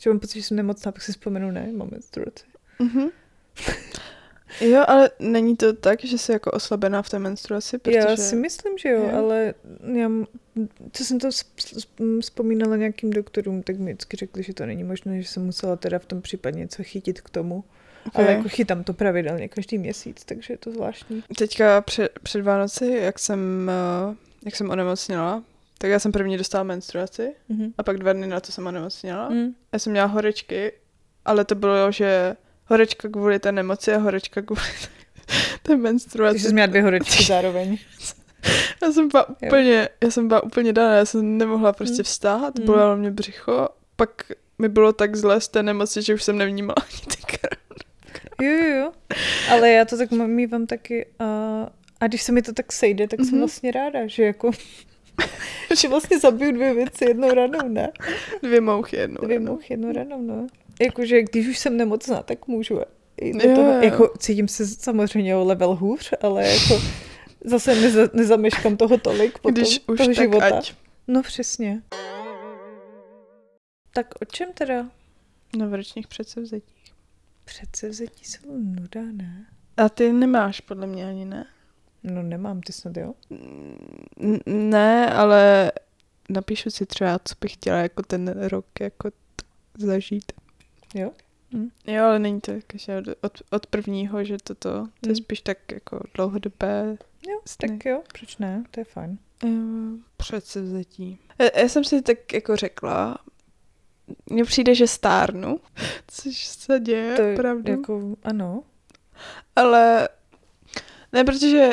[0.02, 2.44] Že mám pocit, že jsem nemocná, pak si vzpomenu, ne, mám menstruaci.
[2.78, 3.08] Mhm.
[4.60, 7.98] Jo, ale není to tak, že jsi jako oslabená v té menstruaci, protože...
[7.98, 9.18] Já si myslím, že jo, Jo.
[9.18, 9.54] ale
[9.94, 10.10] já,
[10.92, 11.28] co jsem to
[12.20, 15.98] vzpomínala nějakým doktorům, tak mi vždycky řekli, že to není možné, že jsem musela teda
[15.98, 17.64] v tom případě něco chytit k tomu.
[18.14, 21.22] Ale jako chytám to pravidelně každý měsíc, takže je to zvláštní.
[21.38, 23.70] Teďka před, před Vánoci, jak jsem,
[24.12, 25.42] eh, jak jsem onemocněla,
[25.78, 27.72] tak já jsem první dostala menstruaci Mhm.
[27.78, 29.28] a pak dva dny na to jsem onemocněla.
[29.28, 29.54] Mm.
[29.72, 30.72] Já jsem měla horečky,
[31.24, 32.36] ale to bylo, že
[32.66, 34.60] horečka kvůli té nemoci a horečka kvůli
[35.62, 36.34] té menstruaci.
[36.34, 37.78] Takže jsi měla dvě horečky zároveň.
[38.82, 42.04] Já jsem byla úplně, já jsem byla úplně daná, já jsem nemohla prostě Mm.
[42.04, 42.64] vstát, Mm.
[42.66, 44.10] bolelo mě břicho, pak
[44.58, 47.24] mi bylo tak zle z té nemoci, že už jsem nevnímala ani ty.
[48.44, 48.92] Jo, jo, jo.
[49.50, 51.06] Ale já to tak mývám taky.
[51.18, 51.24] A,
[52.00, 53.38] a když se mi to tak sejde, tak jsem Mhm.
[53.38, 54.50] vlastně ráda, že jako...
[55.80, 57.90] že vlastně zabiju dvě věci jednou ranou, ne?
[58.42, 59.20] Dvě mouchy jednou.
[59.24, 59.52] Dvě ranou.
[59.52, 60.46] mouchy jednou ranou, no.
[60.80, 62.80] Jakože když už jsem nemocná, tak můžu.
[63.32, 66.82] Do toho, jako cítím se samozřejmě o level hůř, ale jako
[67.44, 70.58] zase neza, nezameškám toho tolik potom, Když už toho tak života.
[70.58, 70.74] ať.
[71.08, 71.82] No přesně.
[73.92, 74.90] Tak o čem teda?
[75.58, 76.84] Na vrčních předsevzetích.
[77.44, 79.46] Předsevzetí jsou nuda, ne?
[79.76, 81.46] A ty nemáš podle mě ani ne?
[82.02, 83.14] No nemám, ty snad jo?
[84.20, 85.72] N- ne, ale
[86.28, 89.16] napíšu si třeba, co bych chtěla jako ten rok jako t-
[89.78, 90.32] zažít.
[90.94, 91.10] Jo?
[91.54, 91.68] Hm.
[91.86, 95.16] Jo, ale není to jako, že od, od, od prvního, že toto, to je Hm.
[95.16, 96.96] spíš tak jako dlouhodobé
[97.28, 97.68] Jo, sny.
[97.68, 98.64] tak jo, proč ne?
[98.70, 99.18] To je fajn.
[99.44, 101.18] Jo, předsevzetí.
[101.38, 103.18] Já, já jsem si tak jako řekla,
[104.30, 105.60] mně přijde, že stárnu,
[106.08, 107.70] což se děje, To je opravdu.
[107.72, 108.62] jako, ano,
[109.56, 110.08] Ale
[111.12, 111.70] ne, protože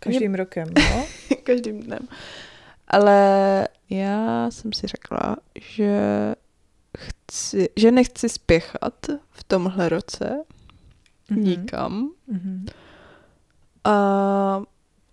[0.00, 1.06] každým rokem, no.
[1.42, 2.08] každým dnem.
[2.88, 5.98] Ale já jsem si řekla, že
[7.32, 10.44] chci, že nechci spěchat v tomhle roce
[11.30, 11.44] Mhm.
[11.44, 12.66] nikam Mhm.
[13.84, 14.62] a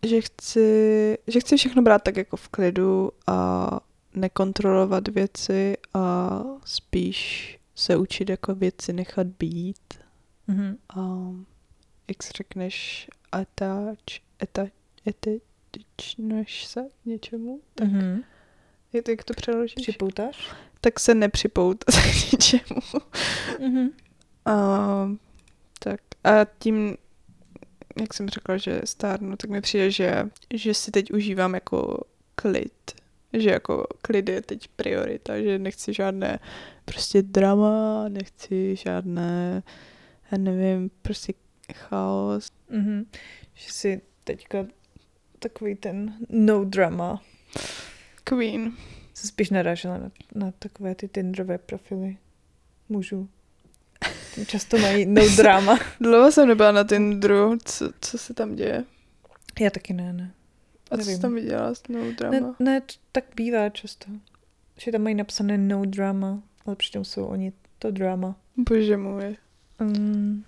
[0.07, 3.69] že chci, že chci všechno brát tak jako v klidu a
[4.15, 6.29] nekontrolovat věci a
[6.65, 9.93] spíš se učit jako věci nechat být
[10.47, 10.77] Mhm.
[10.95, 11.01] a
[12.07, 13.97] jak se řekneš attach,
[14.39, 14.69] attach,
[15.07, 18.21] attachneš se k něčemu, tak Mhm.
[18.95, 19.75] Jak, jak to přeložíš?
[19.75, 20.49] Připoutáš?
[20.85, 22.81] tak se nepřipoutat k ničemu.
[23.59, 23.89] Mhm.
[24.45, 25.11] A,
[25.79, 26.97] tak a tím,
[28.01, 32.03] jak jsem řekla, že stárnu, tak mi přijde, že, že si teď užívám jako
[32.35, 32.91] klid.
[33.33, 36.39] Že jako klid je teď priorita, že nechci žádné
[36.85, 39.63] prostě drama, nechci žádné,
[40.31, 41.33] já nevím, prostě
[41.73, 42.51] chaos.
[42.69, 43.05] Mhm.
[43.53, 44.65] Že jsi teďka
[45.39, 47.21] takový ten no drama.
[48.25, 48.73] Queen.
[49.13, 52.17] Se spíš narážela na, na takové ty Tinderové profily
[52.89, 53.29] mužů.
[54.47, 55.79] Často mají no drama.
[55.99, 58.83] Dlouho jsem nebyla na Tinderu, co, co se tam děje?
[59.59, 60.31] Já taky ne, ne.
[60.91, 61.21] A co jsi Nevím.
[61.21, 62.37] tam viděla s no drama?
[62.39, 64.07] Ne, ne, tak bývá často.
[64.77, 68.35] Že tam mají napsané no drama, ale přitom jsou oni to drama.
[68.57, 69.37] Bože můj.
[69.81, 70.45] Um,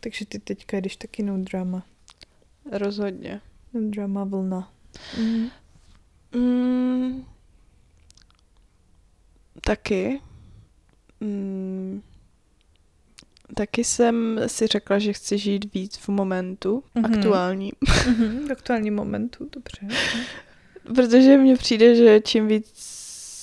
[0.00, 1.86] takže ty teďka jdeš taky no drama.
[2.72, 3.40] Rozhodně.
[3.72, 4.72] No drama vlna.
[5.18, 5.48] Mm.
[6.34, 7.24] Mm,
[9.60, 10.20] taky.
[11.20, 12.02] Mm,
[13.54, 17.04] taky jsem si řekla, že chci žít víc v momentu Mhm.
[17.04, 17.18] mm-hmm.
[17.18, 17.72] aktuální.
[18.08, 19.88] Mhm, v aktuálním momentu, dobře.
[20.94, 22.70] Protože mně přijde, že čím víc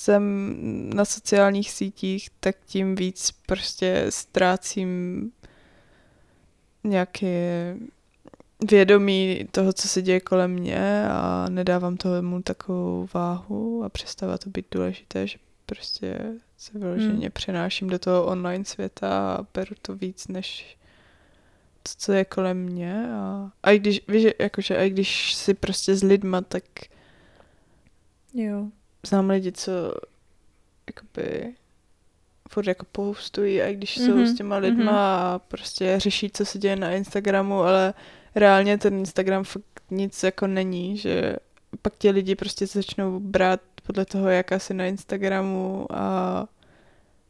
[0.04, 0.54] jsem
[0.96, 5.32] na sociálních sítích, tak tím víc prostě ztrácím
[6.84, 7.76] nějaké
[8.70, 14.50] vědomí toho, co se děje kolem mě a nedávám tomu takovou váhu a přestává to
[14.50, 16.20] být důležité, že prostě
[16.58, 17.32] se vyloženě Hmm.
[17.34, 20.78] přenáším do toho online světa a beru to víc než
[21.84, 25.34] to, co je kolem mě a, a i když, víš, že jakože, a i když
[25.36, 26.64] si prostě s lidma, tak
[28.34, 28.68] Jo.
[29.08, 29.72] znám lidi, co
[30.88, 31.54] jakoby
[32.50, 34.06] furt jako postují a i když mm-hmm.
[34.06, 34.96] jsou Mhm, s těma lidma mhm.
[34.96, 37.94] a prostě řeší, co se děje na Instagramu, ale
[38.36, 41.36] reálně ten Instagram fakt nic jako není, že
[41.82, 46.46] pak ti lidi prostě začnou brát podle toho, jaká jsi na Instagramu a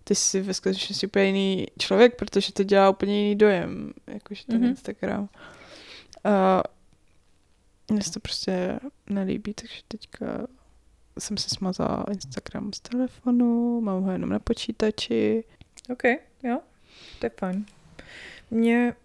[0.03, 4.55] ty jsi ve skutečnosti úplně jiný člověk, protože to dělá úplně jiný dojem, jakože ten
[4.55, 4.65] Mhm.
[4.65, 4.69] mm-hmm.
[4.69, 5.29] Instagram.
[6.23, 6.63] A
[7.91, 10.47] mně se to prostě nelíbí, takže teďka
[11.19, 15.43] jsem si smazala Instagram z telefonu, mám ho jenom na počítači.
[15.91, 16.03] OK,
[16.43, 16.59] jo,
[17.19, 17.65] to je fajn.
[18.51, 18.95] Mě,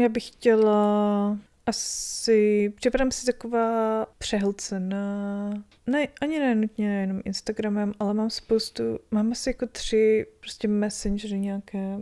[0.00, 5.50] já bych chtěla asi, připadám si taková přehlcená,
[5.86, 11.38] ne, ani ne nutně jenom Instagramem, ale mám spoustu, mám asi jako tři prostě messengery
[11.38, 11.98] nějaké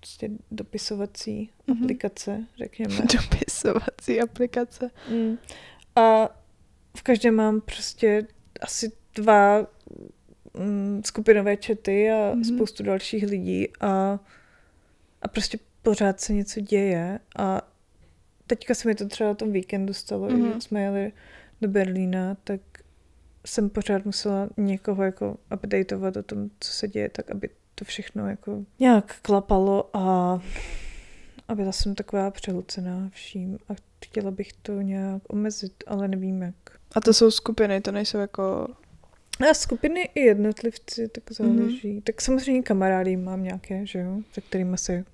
[0.00, 1.82] prostě dopisovací Mhm.
[1.84, 2.94] aplikace, řekněme.
[3.22, 4.90] Dopisovací aplikace.
[5.10, 5.36] Mm.
[5.96, 6.28] A
[6.96, 8.26] v každém mám prostě
[8.60, 9.66] asi dva
[10.58, 12.42] mm, skupinové čety a Mhm.
[12.42, 12.54] mm-hmm.
[12.56, 14.18] spoustu dalších lidí a
[15.22, 17.62] a prostě pořád se něco děje a
[18.46, 20.54] teďka se mi to třeba na tom víkendu stalo, mm-hmm.
[20.54, 21.12] že jsme jeli
[21.60, 22.60] do Berlína, tak
[23.46, 28.28] jsem pořád musela někoho jako updateovat o tom, co se děje, tak aby to všechno
[28.28, 30.40] jako nějak klapalo a
[31.48, 33.72] a byla jsem taková přehlcená vším a
[34.04, 36.54] chtěla bych to nějak omezit, ale nevím jak.
[36.94, 38.68] A to jsou skupiny, to nejsou jako...
[39.50, 41.98] A skupiny i jednotlivci, tak záleží.
[41.98, 42.02] Mm-hmm.
[42.02, 45.04] Tak samozřejmě kamarády mám nějaké, že jo, se kterými se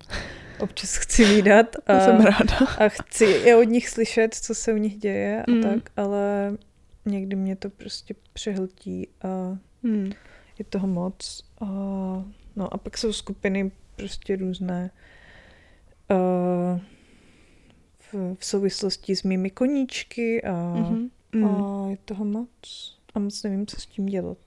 [0.63, 1.75] občas chci výdat.
[1.87, 2.57] A, jsem ráda.
[2.77, 5.61] A chci i od nich slyšet, co se u nich děje a mm.
[5.61, 6.57] tak, ale
[7.05, 10.11] někdy mě to prostě přehltí a mm.
[10.59, 11.43] je toho moc.
[11.61, 11.65] A,
[12.55, 14.91] no a pak jsou skupiny prostě různé
[16.11, 16.79] uh,
[17.99, 21.09] v, v souvislosti s mými koníčky a, mm-hmm.
[21.45, 22.97] a je toho moc.
[23.13, 24.37] A moc nevím, co s tím dělat.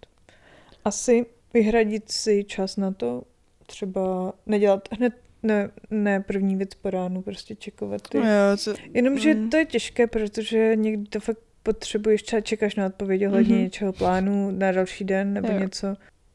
[0.85, 3.22] Asi vyhradit si čas na to,
[3.66, 8.18] třeba nedělat hned ne, ne první věc po ránu, prostě čekovat ty.
[8.18, 8.24] Jo,
[8.56, 8.74] co...
[8.94, 9.50] Jenomže mm.
[9.50, 13.62] to je těžké, protože někdy to fakt potřebuješ, třeba čekáš na odpověď ohledně mm-hmm.
[13.62, 15.59] něčeho plánu na další den nebo jo.
[15.59, 15.87] něco.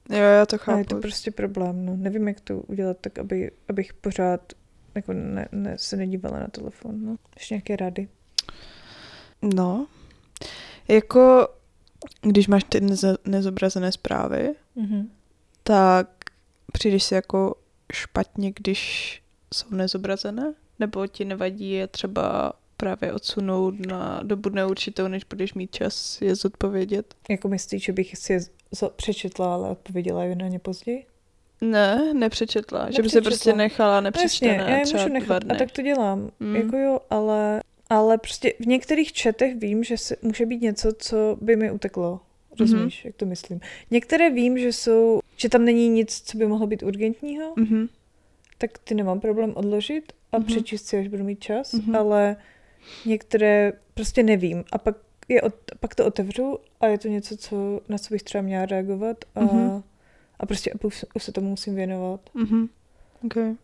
[0.10, 0.76] Jo, já to chápu.
[0.76, 1.96] A je to prostě problém, no.
[1.98, 4.54] Nevím, jak to udělat tak, aby, abych pořád
[4.96, 7.16] jako ne, ne, se nedívala na telefon, no.
[7.36, 8.08] Ještě nějaké rady?
[9.56, 9.88] No,
[10.88, 11.48] jako
[12.22, 15.08] když máš ty neze, nezobrazené zprávy, mm-hmm.
[15.64, 16.08] tak
[16.74, 17.56] přijdeš si jako
[17.94, 19.22] špatně, když
[19.54, 20.54] jsou nezobrazené?
[20.80, 26.36] Nebo ti nevadí je třeba právě odsunout na dobu neurčitou, než budeš mít čas je
[26.36, 27.16] zodpovědět?
[27.30, 28.40] Jako myslíš, že bych si je
[28.96, 31.06] přečetla, ale odpověděla je na ně později?
[31.62, 32.80] Ne, nepřečetla.
[32.80, 32.92] nepřečetla.
[32.92, 36.32] Že by se prostě nechala nepřečtené Jasně, já je můžu nechat a tak to dělám.
[36.40, 36.56] Mm.
[36.56, 41.38] Jako jo, ale, ale prostě v některých četech vím, že se, může být něco, co
[41.42, 42.20] by mi uteklo.
[42.60, 43.08] Rozumíš, mm-hmm.
[43.08, 43.60] jak to myslím.
[43.92, 47.90] Některé vím, že jsou, že tam není nic, co by mohlo být urgentního, mm-hmm.
[48.58, 50.46] tak ty nemám problém odložit a mm-hmm.
[50.46, 51.98] přečíst si, až budu mít čas, mm-hmm.
[51.98, 52.36] ale
[53.06, 54.64] některé prostě nevím.
[54.72, 54.96] A pak,
[55.28, 55.42] je,
[55.80, 59.42] pak to otevřu a je to něco, co, na co bych třeba měla reagovat a
[59.42, 59.84] mm-hmm
[60.42, 62.30] a prostě už, už se tomu musím věnovat.
[62.36, 62.70] Mm-hmm.
[63.26, 63.56] Okay.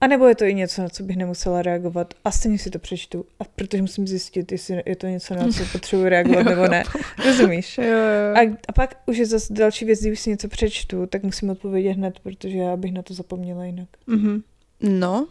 [0.00, 2.78] A nebo je to i něco, na co bych nemusela reagovat a stejně si to
[2.78, 6.84] přečtu, a protože musím zjistit, jestli je to něco, na co potřebuji reagovat nebo ne.
[7.24, 7.78] Rozumíš?
[7.78, 8.34] Jo, jo.
[8.36, 11.92] A, a pak už je zase další věc, když si něco přečtu, tak musím odpovědět
[11.92, 13.88] hned, protože já bych na to zapomněla jinak.
[14.08, 14.42] Mm-hmm.
[14.80, 15.26] No,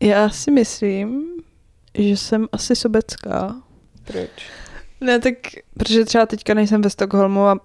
[0.00, 1.24] já si myslím,
[1.94, 3.62] že jsem asi sobecká.
[4.04, 4.30] Proč?
[5.00, 5.34] Ne, tak
[5.74, 7.60] protože třeba teďka nejsem ve Stockholmu a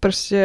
[0.00, 0.44] prostě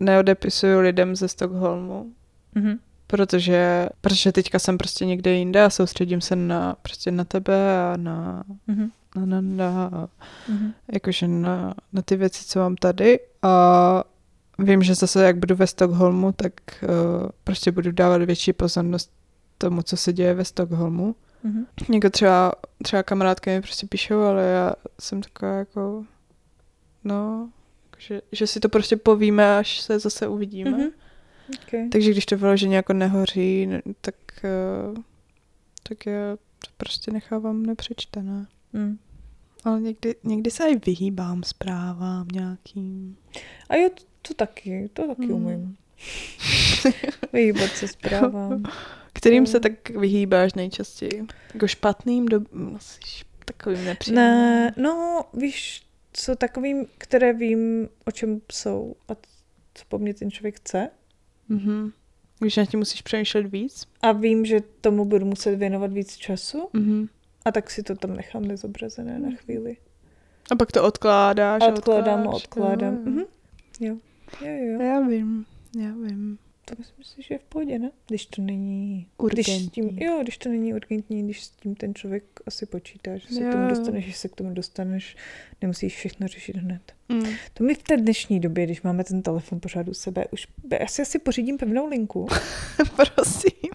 [0.00, 2.12] neodepisuju lidem ze Stockholmu.
[2.56, 2.78] Mm-hmm.
[3.10, 7.96] Protože, protože teďka jsem prostě někde jinde a soustředím se na, prostě na tebe a
[7.96, 8.90] na, mm-hmm.
[9.16, 10.08] na, na, na
[10.50, 10.72] mm-hmm.
[10.92, 14.04] jakože na, na ty věci, co mám tady a
[14.58, 16.88] vím, že zase jak budu ve Stockholmu, tak uh,
[17.44, 19.12] prostě budu dávat větší pozornost
[19.58, 21.14] tomu, co se děje ve Stockholmu.
[21.44, 21.66] Mm-hmm.
[21.88, 26.04] Někdo třeba, třeba kamarádky mi prostě píšou, ale já jsem taková jako,
[27.04, 27.50] no,
[27.98, 30.70] že, že si to prostě povíme, až se zase uvidíme.
[30.70, 30.90] Mm-hmm.
[31.66, 31.88] Okay.
[31.88, 33.68] Takže když to vyloženě jako nehoří,
[34.00, 34.14] tak,
[34.90, 34.98] uh,
[35.82, 38.46] tak já to prostě nechávám nepřečtené.
[38.72, 38.98] Mm.
[39.64, 43.16] Ale někdy, někdy se i vyhýbám zprávám nějakým.
[43.68, 45.32] A jo, to, to taky, to taky mm.
[45.32, 45.76] umím.
[47.32, 48.62] Vyhýbat se zprávám.
[49.12, 51.26] Kterým se tak vyhýbáš nejčastěji?
[51.54, 52.40] Jako špatným, do...
[52.76, 53.00] asi
[53.44, 54.24] takovým nepříjemným?
[54.24, 59.12] Ne, no, víš, co takovým, které vím, o čem jsou a
[59.74, 60.90] co po mně ten člověk chce.
[61.50, 61.92] Mm-hmm.
[62.38, 63.86] Když na tím musíš přemýšlet víc.
[64.02, 66.68] A vím, že tomu budu muset věnovat víc času.
[66.74, 67.08] Mm-hmm.
[67.44, 69.76] A tak si to tam nechám nezobrazené na chvíli.
[70.50, 71.62] A pak to odkládáš.
[71.68, 72.94] Odkládám odkládám.
[72.94, 73.02] Jo.
[73.02, 73.26] Mm-hmm.
[73.80, 73.96] Jo.
[74.40, 74.80] jo, jo.
[74.82, 75.46] Já vím,
[75.78, 77.90] já vím to myslím si, že je v pohodě, ne?
[78.08, 79.06] Když to není...
[79.18, 79.54] Urgentní.
[79.54, 83.28] Když tím, jo, když to není urgentní, když s tím ten člověk asi počítá, že
[83.28, 83.48] se jo.
[83.48, 85.16] k tomu dostaneš, že se k tomu dostaneš,
[85.62, 86.82] nemusíš všechno řešit hned.
[87.08, 87.24] Mm.
[87.54, 90.46] To mi v té dnešní době, když máme ten telefon pořád u sebe, už
[90.84, 92.26] asi asi pořídím pevnou linku.
[92.96, 93.70] Prosím.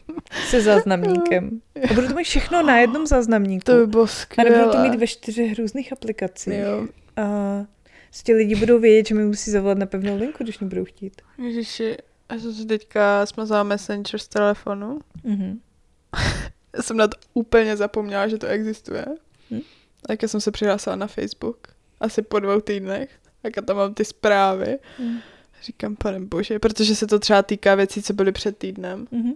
[0.50, 1.62] Se záznamníkem.
[1.89, 3.64] A budu to mít všechno na jednom záznamníku.
[3.64, 4.50] To by bylo skvělé.
[4.50, 6.54] A nebudu to mít ve čtyřech různých aplikacích.
[6.54, 6.88] Jo.
[7.16, 7.66] A
[8.14, 11.22] prostě lidi budou vědět, že mi musí zavolat na pevnou linku, když nebudou chtít.
[11.38, 11.98] Ježiši,
[12.32, 14.99] já jsem si teďka smazala Messenger z telefonu.
[15.26, 15.59] Mm-hmm.
[16.76, 19.05] já jsem na to úplně zapomněla, že to existuje.
[19.49, 19.61] Mm.
[20.07, 21.67] Tak já jsem se přihlásila na Facebook.
[21.99, 23.09] Asi po dvou týdnech.
[23.41, 24.80] Tak já tam mám ty zprávy.
[24.99, 25.17] Mm.
[25.63, 29.05] Říkám, pane bože, protože se to třeba týká věcí, co byly před týdnem.
[29.05, 29.36] Mm-hmm.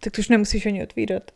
[0.00, 1.30] Tak to už nemusíš ani otvírat.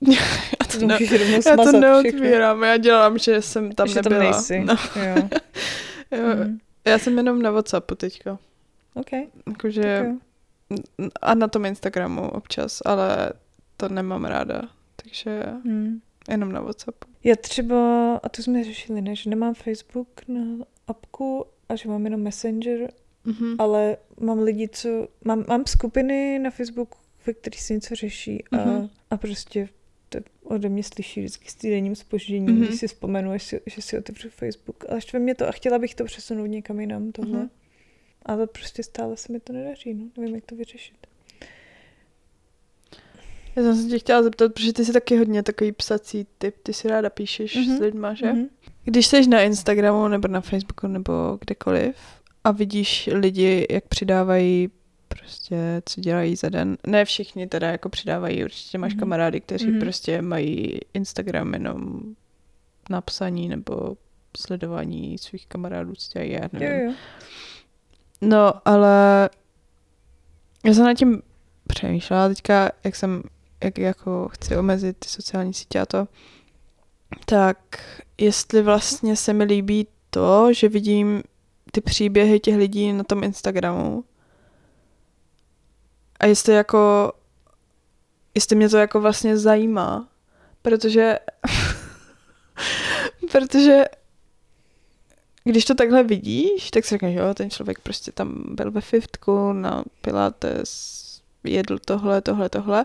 [0.10, 0.98] já to, ne,
[1.46, 2.66] já to neotvírám, všechno.
[2.66, 4.20] já dělám, že jsem tam že nebyla.
[4.20, 4.60] Tam nejsi.
[4.60, 4.76] No.
[4.96, 5.28] jo.
[6.18, 6.44] jo.
[6.44, 6.58] Mm.
[6.84, 8.38] Já jsem jenom na Whatsappu teďka.
[8.94, 9.10] OK.
[9.48, 10.06] Jakože,
[11.22, 13.32] A na tom Instagramu občas, ale
[13.76, 14.62] to nemám ráda.
[14.96, 16.00] Takže Hmm.
[16.30, 17.08] jenom na WhatsAppu.
[17.24, 22.04] Já třeba, a to jsme řešili, ne, že nemám Facebook na apku a že mám
[22.04, 22.92] jenom Messenger,
[23.24, 23.54] Mhm.
[23.58, 25.08] ale mám lidi, co...
[25.24, 28.88] Mám, mám skupiny na Facebooku, ve kterých se něco řeší a, Mhm.
[29.10, 29.68] a prostě
[30.08, 32.64] to ode mě slyší vždycky s týdenním spožděním, Mhm.
[32.66, 34.84] když si vzpomenu, až si, že si otevřu Facebook.
[34.88, 37.38] Ale štve mě to a chtěla bych to přesunout někam jinam tohle.
[37.38, 37.50] Mhm.
[38.26, 40.04] Ale prostě stále se mi to nedaří, no.
[40.16, 40.94] Nevím, jak to vyřešit.
[43.56, 46.72] Já jsem se tě chtěla zeptat, protože ty jsi taky hodně takový psací typ, ty
[46.72, 47.76] si ráda píšeš Mhm.
[47.76, 48.32] s lidma, že?
[48.32, 48.46] Mhm.
[48.84, 51.96] Když jsi na Instagramu nebo na Facebooku nebo kdekoliv
[52.44, 54.68] a vidíš lidi, jak přidávají
[55.08, 56.76] prostě, co dělají za den.
[56.86, 59.00] Ne všichni teda jako přidávají, určitě máš Mhm.
[59.00, 59.80] kamarády, kteří Mhm.
[59.80, 62.00] prostě mají Instagram jenom
[62.90, 63.96] na psaní nebo
[64.36, 66.68] sledování svých kamarádů, co dělají, já nevím.
[66.80, 66.94] Jo, jo.
[68.22, 69.30] No, ale
[70.64, 71.22] já jsem nad tím
[71.66, 73.22] přemýšlela teďka, jak jsem,
[73.64, 76.08] jak jako chci omezit ty sociální sítě a to,
[77.24, 77.58] tak
[78.18, 81.22] jestli vlastně se mi líbí to, že vidím
[81.72, 84.04] ty příběhy těch lidí na tom Instagramu
[86.20, 87.12] a jestli jako,
[88.34, 90.08] jestli mě to jako vlastně zajímá,
[90.62, 91.18] protože
[93.32, 93.84] protože
[95.44, 99.52] když to takhle vidíš, tak si řekneš, jo, ten člověk prostě tam byl ve fifthku
[99.52, 101.02] na pilates,
[101.44, 102.84] jedl tohle, tohle, tohle,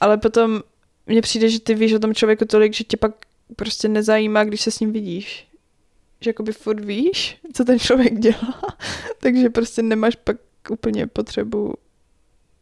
[0.00, 0.62] ale potom
[1.06, 3.12] mně přijde, že ty víš o tom člověku tolik, že tě pak
[3.56, 5.48] prostě nezajímá, když se s ním vidíš.
[6.20, 8.62] Že jakoby furt víš, co ten člověk dělá,
[9.18, 10.36] takže prostě nemáš pak
[10.70, 11.74] úplně potřebu,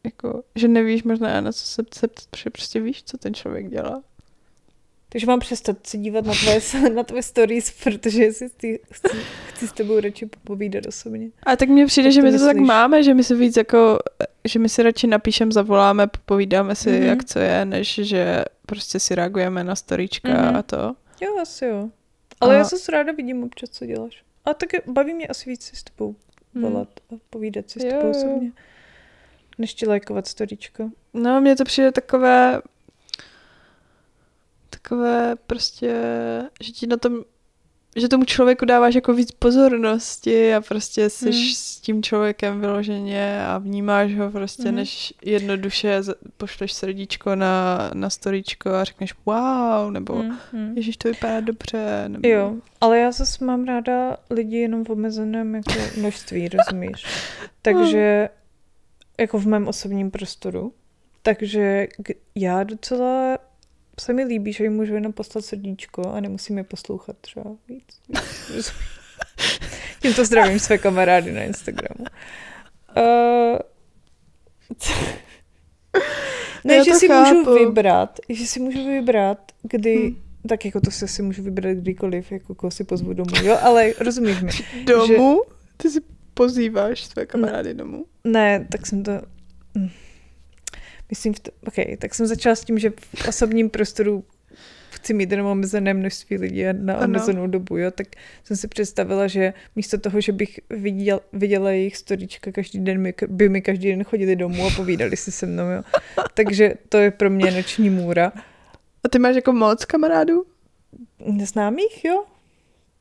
[0.03, 4.03] jako, že nevíš možná na co se ptat, protože prostě víš, co ten člověk dělá.
[5.09, 6.59] Takže mám přestat se dívat na tvoje,
[6.95, 11.29] na tvoje stories, protože si ty, chci, chci s tebou radši popovídat osobně.
[11.43, 12.67] A tak mně přijde, že my to tak myslíš?
[12.67, 13.99] máme, že my si víc jako,
[14.45, 16.99] že my si radši napíšem, zavoláme, povídáme si, Mhm.
[16.99, 17.05] mm-hmm.
[17.07, 20.37] jak co je, než že prostě si reagujeme na storíčka Mhm.
[20.41, 20.57] mm-hmm.
[20.57, 20.95] a to.
[21.21, 21.89] Jo, asi jo.
[22.41, 24.23] Ale A- já zase ráda vidím občas, co děláš.
[24.45, 26.15] A tak baví mě asi víc si s tebou
[26.61, 28.09] volat a povídat si s tebou jo.
[28.11, 28.51] osobně.
[29.57, 30.89] Než ti lajkovat storíčko.
[31.13, 32.61] No, mně to přijde takové,
[34.81, 35.93] takové prostě,
[36.61, 37.13] že ti na tom,
[37.97, 41.43] že tomu člověku dáváš jako víc pozornosti a prostě jsi Hmm.
[41.53, 44.75] s tím člověkem vyloženě a vnímáš ho prostě, Mhm.
[44.75, 46.01] než jednoduše
[46.37, 50.73] pošleš srdíčko na, na storíčko a řekneš wow, nebo Mm, mm.
[50.77, 52.03] Ježíš, to vypadá dobře.
[52.07, 52.27] Nebo...
[52.27, 57.05] Jo, ale já zase mám ráda lidi jenom v omezeném jako množství, rozumíš?
[57.61, 58.29] Takže
[59.19, 60.73] jako v mém osobním prostoru.
[61.21, 61.87] Takže
[62.35, 63.37] já docela
[63.99, 67.83] se mi líbí, že jim můžu jenom poslat srdíčko a nemusím je poslouchat třeba víc.
[68.55, 68.71] víc.
[70.01, 72.05] Tímto zdravím své kamarády na Instagramu.
[72.97, 73.57] Uh,
[76.63, 77.29] ne, Já že si chápu.
[77.39, 80.15] můžu vybrat, že si můžu vybrat, kdy, Hmm.
[80.49, 83.93] tak jako to se si můžu vybrat kdykoliv, jako koho si pozvu domů, jo, ale
[83.99, 84.51] rozumíš mi.
[84.85, 85.41] Domů?
[85.77, 86.01] Ty si
[86.33, 88.05] pozýváš své kamarády domů?
[88.23, 89.11] Ne, tak jsem to...
[91.09, 94.23] Myslím, v to, OK, tak jsem začala s tím, že v osobním prostoru
[94.89, 97.05] chci mít jenom omezené množství lidí a na Ano.
[97.05, 98.07] omezenou dobu, jo, tak
[98.43, 103.13] jsem si představila, že místo toho, že bych viděl, viděla jejich storička každý den, mi,
[103.27, 105.83] by mi každý den chodili domů a povídali si se mnou, jo.
[106.33, 108.31] Takže to je pro mě noční můra.
[109.03, 110.45] A ty máš jako moc kamarádů?
[111.25, 112.25] Neznámých, jo?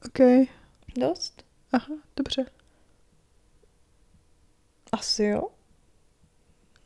[0.07, 0.49] OK.
[0.99, 1.45] Dost?
[1.73, 2.45] Aha, dobře.
[4.93, 5.43] Asi jo.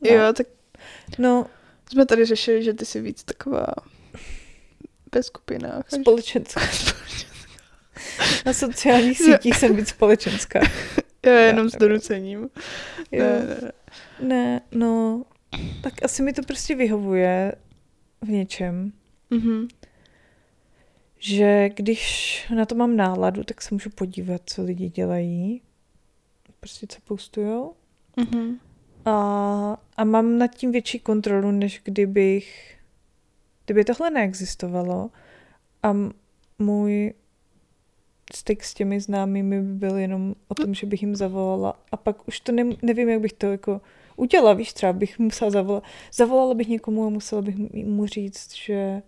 [0.01, 0.11] No.
[0.11, 0.47] Jo, tak
[1.19, 1.47] No,
[1.93, 3.67] jsme tady řešili, že ty jsi víc taková
[5.15, 5.85] ve skupinách.
[6.01, 6.61] společenská.
[8.47, 10.61] Na sociálních sítích jsem víc společenská.
[11.27, 12.49] Jo, jenom s donucením.
[13.13, 13.25] Jo.
[13.25, 13.73] Ne, ne,
[14.21, 14.61] ne.
[14.73, 15.25] No,
[15.83, 17.53] tak asi mi to prostě vyhovuje
[18.21, 18.93] v něčem,
[19.31, 19.69] Mhm.
[21.19, 25.63] že když na to mám náladu, tak se můžu podívat, co lidi dělají,
[26.61, 27.75] prostě co postujou
[28.17, 28.59] Mhm.
[29.09, 32.77] A, a mám nad tím větší kontrolu, než kdybych,
[33.65, 35.11] kdyby tohle neexistovalo
[35.83, 35.97] a
[36.59, 37.15] můj
[38.35, 42.29] styk s těmi známými by byl jenom o tom, že bych jim zavolala a pak
[42.29, 43.81] už to ne, nevím, jak bych to jako
[44.17, 45.83] udělala, víš, třeba bych musela zavolat,
[46.13, 49.03] zavolala bych někomu a musela bych mu říct, že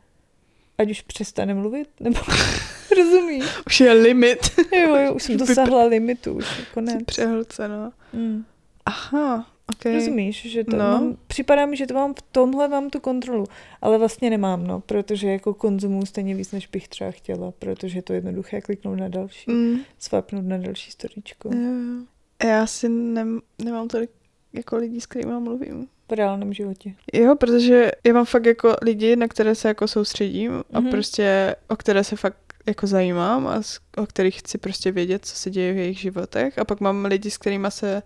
[0.79, 2.21] ať už přestane mluvit, nebo
[2.97, 3.45] rozumíš?
[3.67, 4.39] Už je limit.
[4.73, 7.03] Jo, jo, už jsem dosáhla limitu, už je Jsi konec.
[7.07, 7.93] přehlcena.
[8.13, 8.45] Mm.
[8.87, 9.47] Aha,
[9.77, 9.85] ok.
[9.95, 10.79] Rozumíš, že to No.
[10.85, 13.45] mám, připadá mi, že to mám v tomhle mám tu kontrolu,
[13.83, 18.03] ale vlastně nemám, no, protože jako konzumuju stejně víc, než bych třeba chtěla, protože je
[18.03, 19.77] to jednoduché kliknout na další, Mm.
[19.99, 21.51] swapnout na další storičko.
[21.55, 22.05] Jo, jo.
[22.51, 24.11] Já si nem, nemám tolik
[24.53, 25.87] jako lidí, s kterými mluvím.
[26.09, 26.95] V reálném životě.
[27.13, 30.91] Jo, protože já mám fakt jako lidi, na které se jako soustředím a Mhm.
[30.91, 33.63] prostě o které se fakt jako zajímám a
[33.97, 36.59] o kterých chci prostě vědět, co se děje v jejich životech.
[36.59, 38.03] A pak mám lidi, s kterými se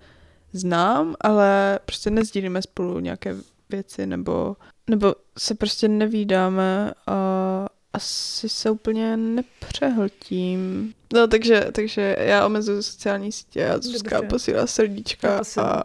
[0.54, 3.36] znám, ale prostě nezdílíme spolu nějaké
[3.70, 4.56] věci nebo,
[4.90, 10.94] nebo se prostě nevídáme a asi se úplně nepřehltím.
[11.12, 14.28] No, takže, takže já omezuju sociální sítě a Zuzka Dobře.
[14.28, 15.82] posílá srdíčka a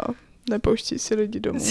[0.49, 1.65] nepouští si lidi domů.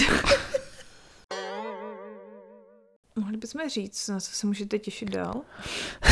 [3.17, 5.41] Mohli bychom říct, na co se můžete těšit dál?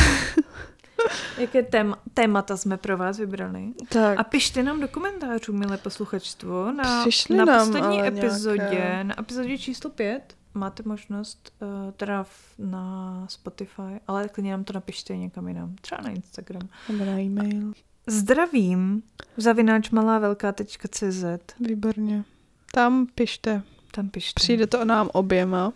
[1.38, 3.72] Jaké téma, témata jsme pro vás vybrali?
[3.88, 4.18] tak.
[4.18, 9.05] A pište nám do komentářů, milé posluchačstvo, na, Přišly na nám poslední epizodě, nějaké.
[9.05, 14.72] na epizodě číslo 5, máte možnost, uh, teda v, na Spotify, ale klidně nám to
[14.72, 16.68] napište někam jinam, třeba na Instagram.
[16.88, 17.72] Nebo na e-mail.
[18.07, 19.03] Zdravím,
[19.36, 21.24] zavináč malávelká.cz,
[21.61, 22.24] Výborně.
[22.72, 23.62] Tam pište.
[23.90, 24.40] tam pište.
[24.40, 25.72] Přijde to nám oběma.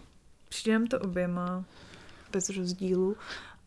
[0.48, 1.64] Přijde nám to oběma,
[2.32, 3.16] bez rozdílu.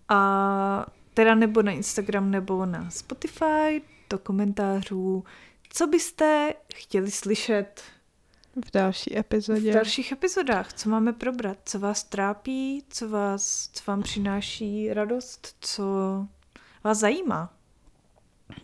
[0.10, 5.24] A teda nebo na Instagram, nebo na Spotify, do komentářů,
[5.70, 7.82] co byste chtěli slyšet
[8.68, 9.72] V další epizodě.
[9.72, 15.56] v dalších epizodách, co máme probrat, co vás trápí, co, vás, co vám přináší radost,
[15.62, 15.84] co
[16.84, 17.54] vás zajímá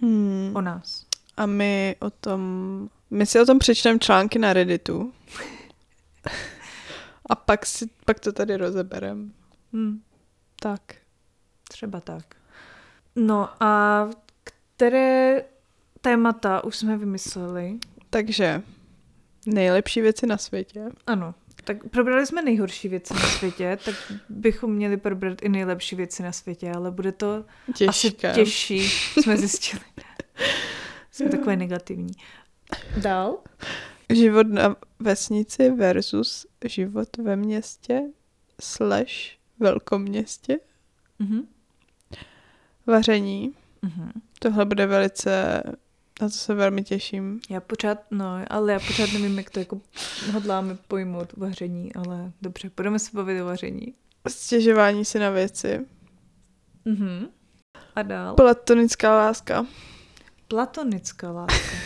[0.02, 0.52] Hmm.
[0.56, 1.06] o nás.
[1.38, 2.42] A my o tom...
[3.10, 5.14] My si o tom přečteme články na Redditu.
[7.26, 9.34] A pak, si, pak to tady rozeberem.
[9.74, 10.02] Hm,
[10.62, 10.82] Tak.
[11.70, 12.36] třeba tak.
[13.20, 14.10] No a
[14.78, 15.44] které
[16.02, 17.78] témata už jsme vymysleli?
[18.10, 18.62] Takže
[19.46, 20.86] nejlepší věci na světě.
[21.08, 23.96] Ano, tak probrali jsme nejhorší věci na světě, tak
[24.30, 27.46] bychom měli probrat i nejlepší věci na světě, ale bude to
[27.76, 27.88] Těžké.
[27.90, 28.90] asi těžší,
[29.22, 29.84] jsme zjistili.
[31.12, 32.14] Jsme takové negativní.
[32.98, 33.38] Dál?
[34.14, 38.02] Život na vesnici versus život ve městě
[38.62, 39.12] slash
[39.60, 40.60] velkoměstě.
[41.20, 41.48] Mhm.
[42.90, 43.54] Vaření.
[43.82, 44.12] Mhm.
[44.40, 45.64] Tohle bude velice,
[46.22, 47.40] na to se velmi těším.
[47.50, 49.82] Já pořád, no, ale já pořád nevím, jak to jako
[50.32, 53.94] hodláme pojmout vaření, ale dobře, budeme se bavit o vaření.
[54.28, 55.86] Stěžování si na věci.
[56.86, 57.28] Mhm.
[57.96, 58.36] A dál?
[58.36, 59.66] Platonická láska.
[60.48, 61.78] Platonická láska.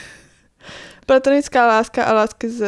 [1.05, 2.65] Platonická láska a lásky z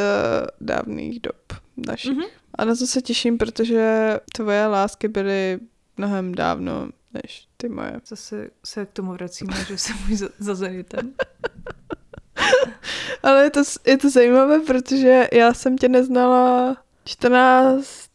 [0.61, 1.53] dávných dob
[1.87, 2.11] našich.
[2.11, 2.25] Mhm.
[2.55, 5.59] A na to se těším, protože tvoje lásky byly
[5.97, 6.89] mnohem dávno
[7.23, 8.01] než ty moje.
[8.05, 11.13] Zase se k tomu vracíme, že jsem můj za, za Zenitem.
[13.23, 18.09] Ale je to, je to zajímavé, protože já jsem tě neznala 14,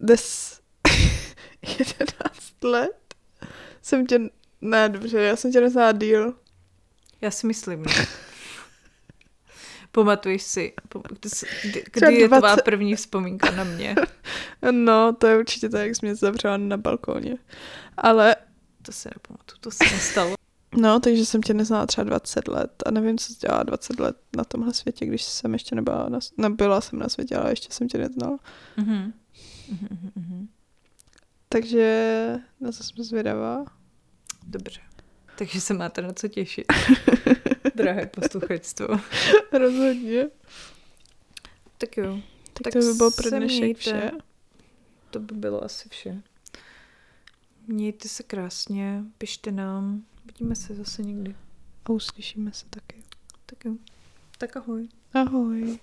[0.00, 0.60] des,
[1.78, 3.14] 11 let.
[3.82, 4.20] Jsem tě,
[4.60, 6.34] ne, dobře, já jsem tě neznala díl.
[7.20, 8.06] Já si myslím, ne?
[9.92, 10.72] Pamatuješ si,
[11.62, 13.94] kdy, kdy, je tvá 20 první vzpomínka na mě?
[14.70, 17.36] No, to je určitě tak, jak jsi mě zavřela na balkóně.
[17.96, 18.36] Ale,
[18.84, 20.34] To se nepamatuju, to se nestalo.
[20.76, 24.44] no, takže jsem tě neznala třeba 20 let a nevím, co dělala 20 let na
[24.44, 27.98] tomhle světě, když jsem ještě nebyla na, nebyla jsem na světě, ale ještě jsem tě
[27.98, 28.38] neznala.
[28.76, 29.12] Mhm.
[29.68, 30.48] Mhm, mhm, mhm.
[31.48, 33.64] Takže na co jsem zvědavá.
[34.46, 34.80] Dobře.
[35.38, 36.66] Takže se máte na co těšit.
[37.74, 38.86] Drahé posluchačstvo.
[39.52, 40.26] Rozhodně.
[41.78, 42.18] Tak jo,
[42.52, 44.10] Tak, Tak to by bylo pro dnešek vše.
[45.10, 46.22] to by bylo asi vše.
[47.66, 51.36] Mějte se krásně, pište nám, vidíme se zase někdy.
[51.84, 53.02] A uslyšíme se taky.
[53.46, 53.74] Tak jo,
[54.38, 54.88] tak ahoj.
[55.14, 55.78] Ahoj.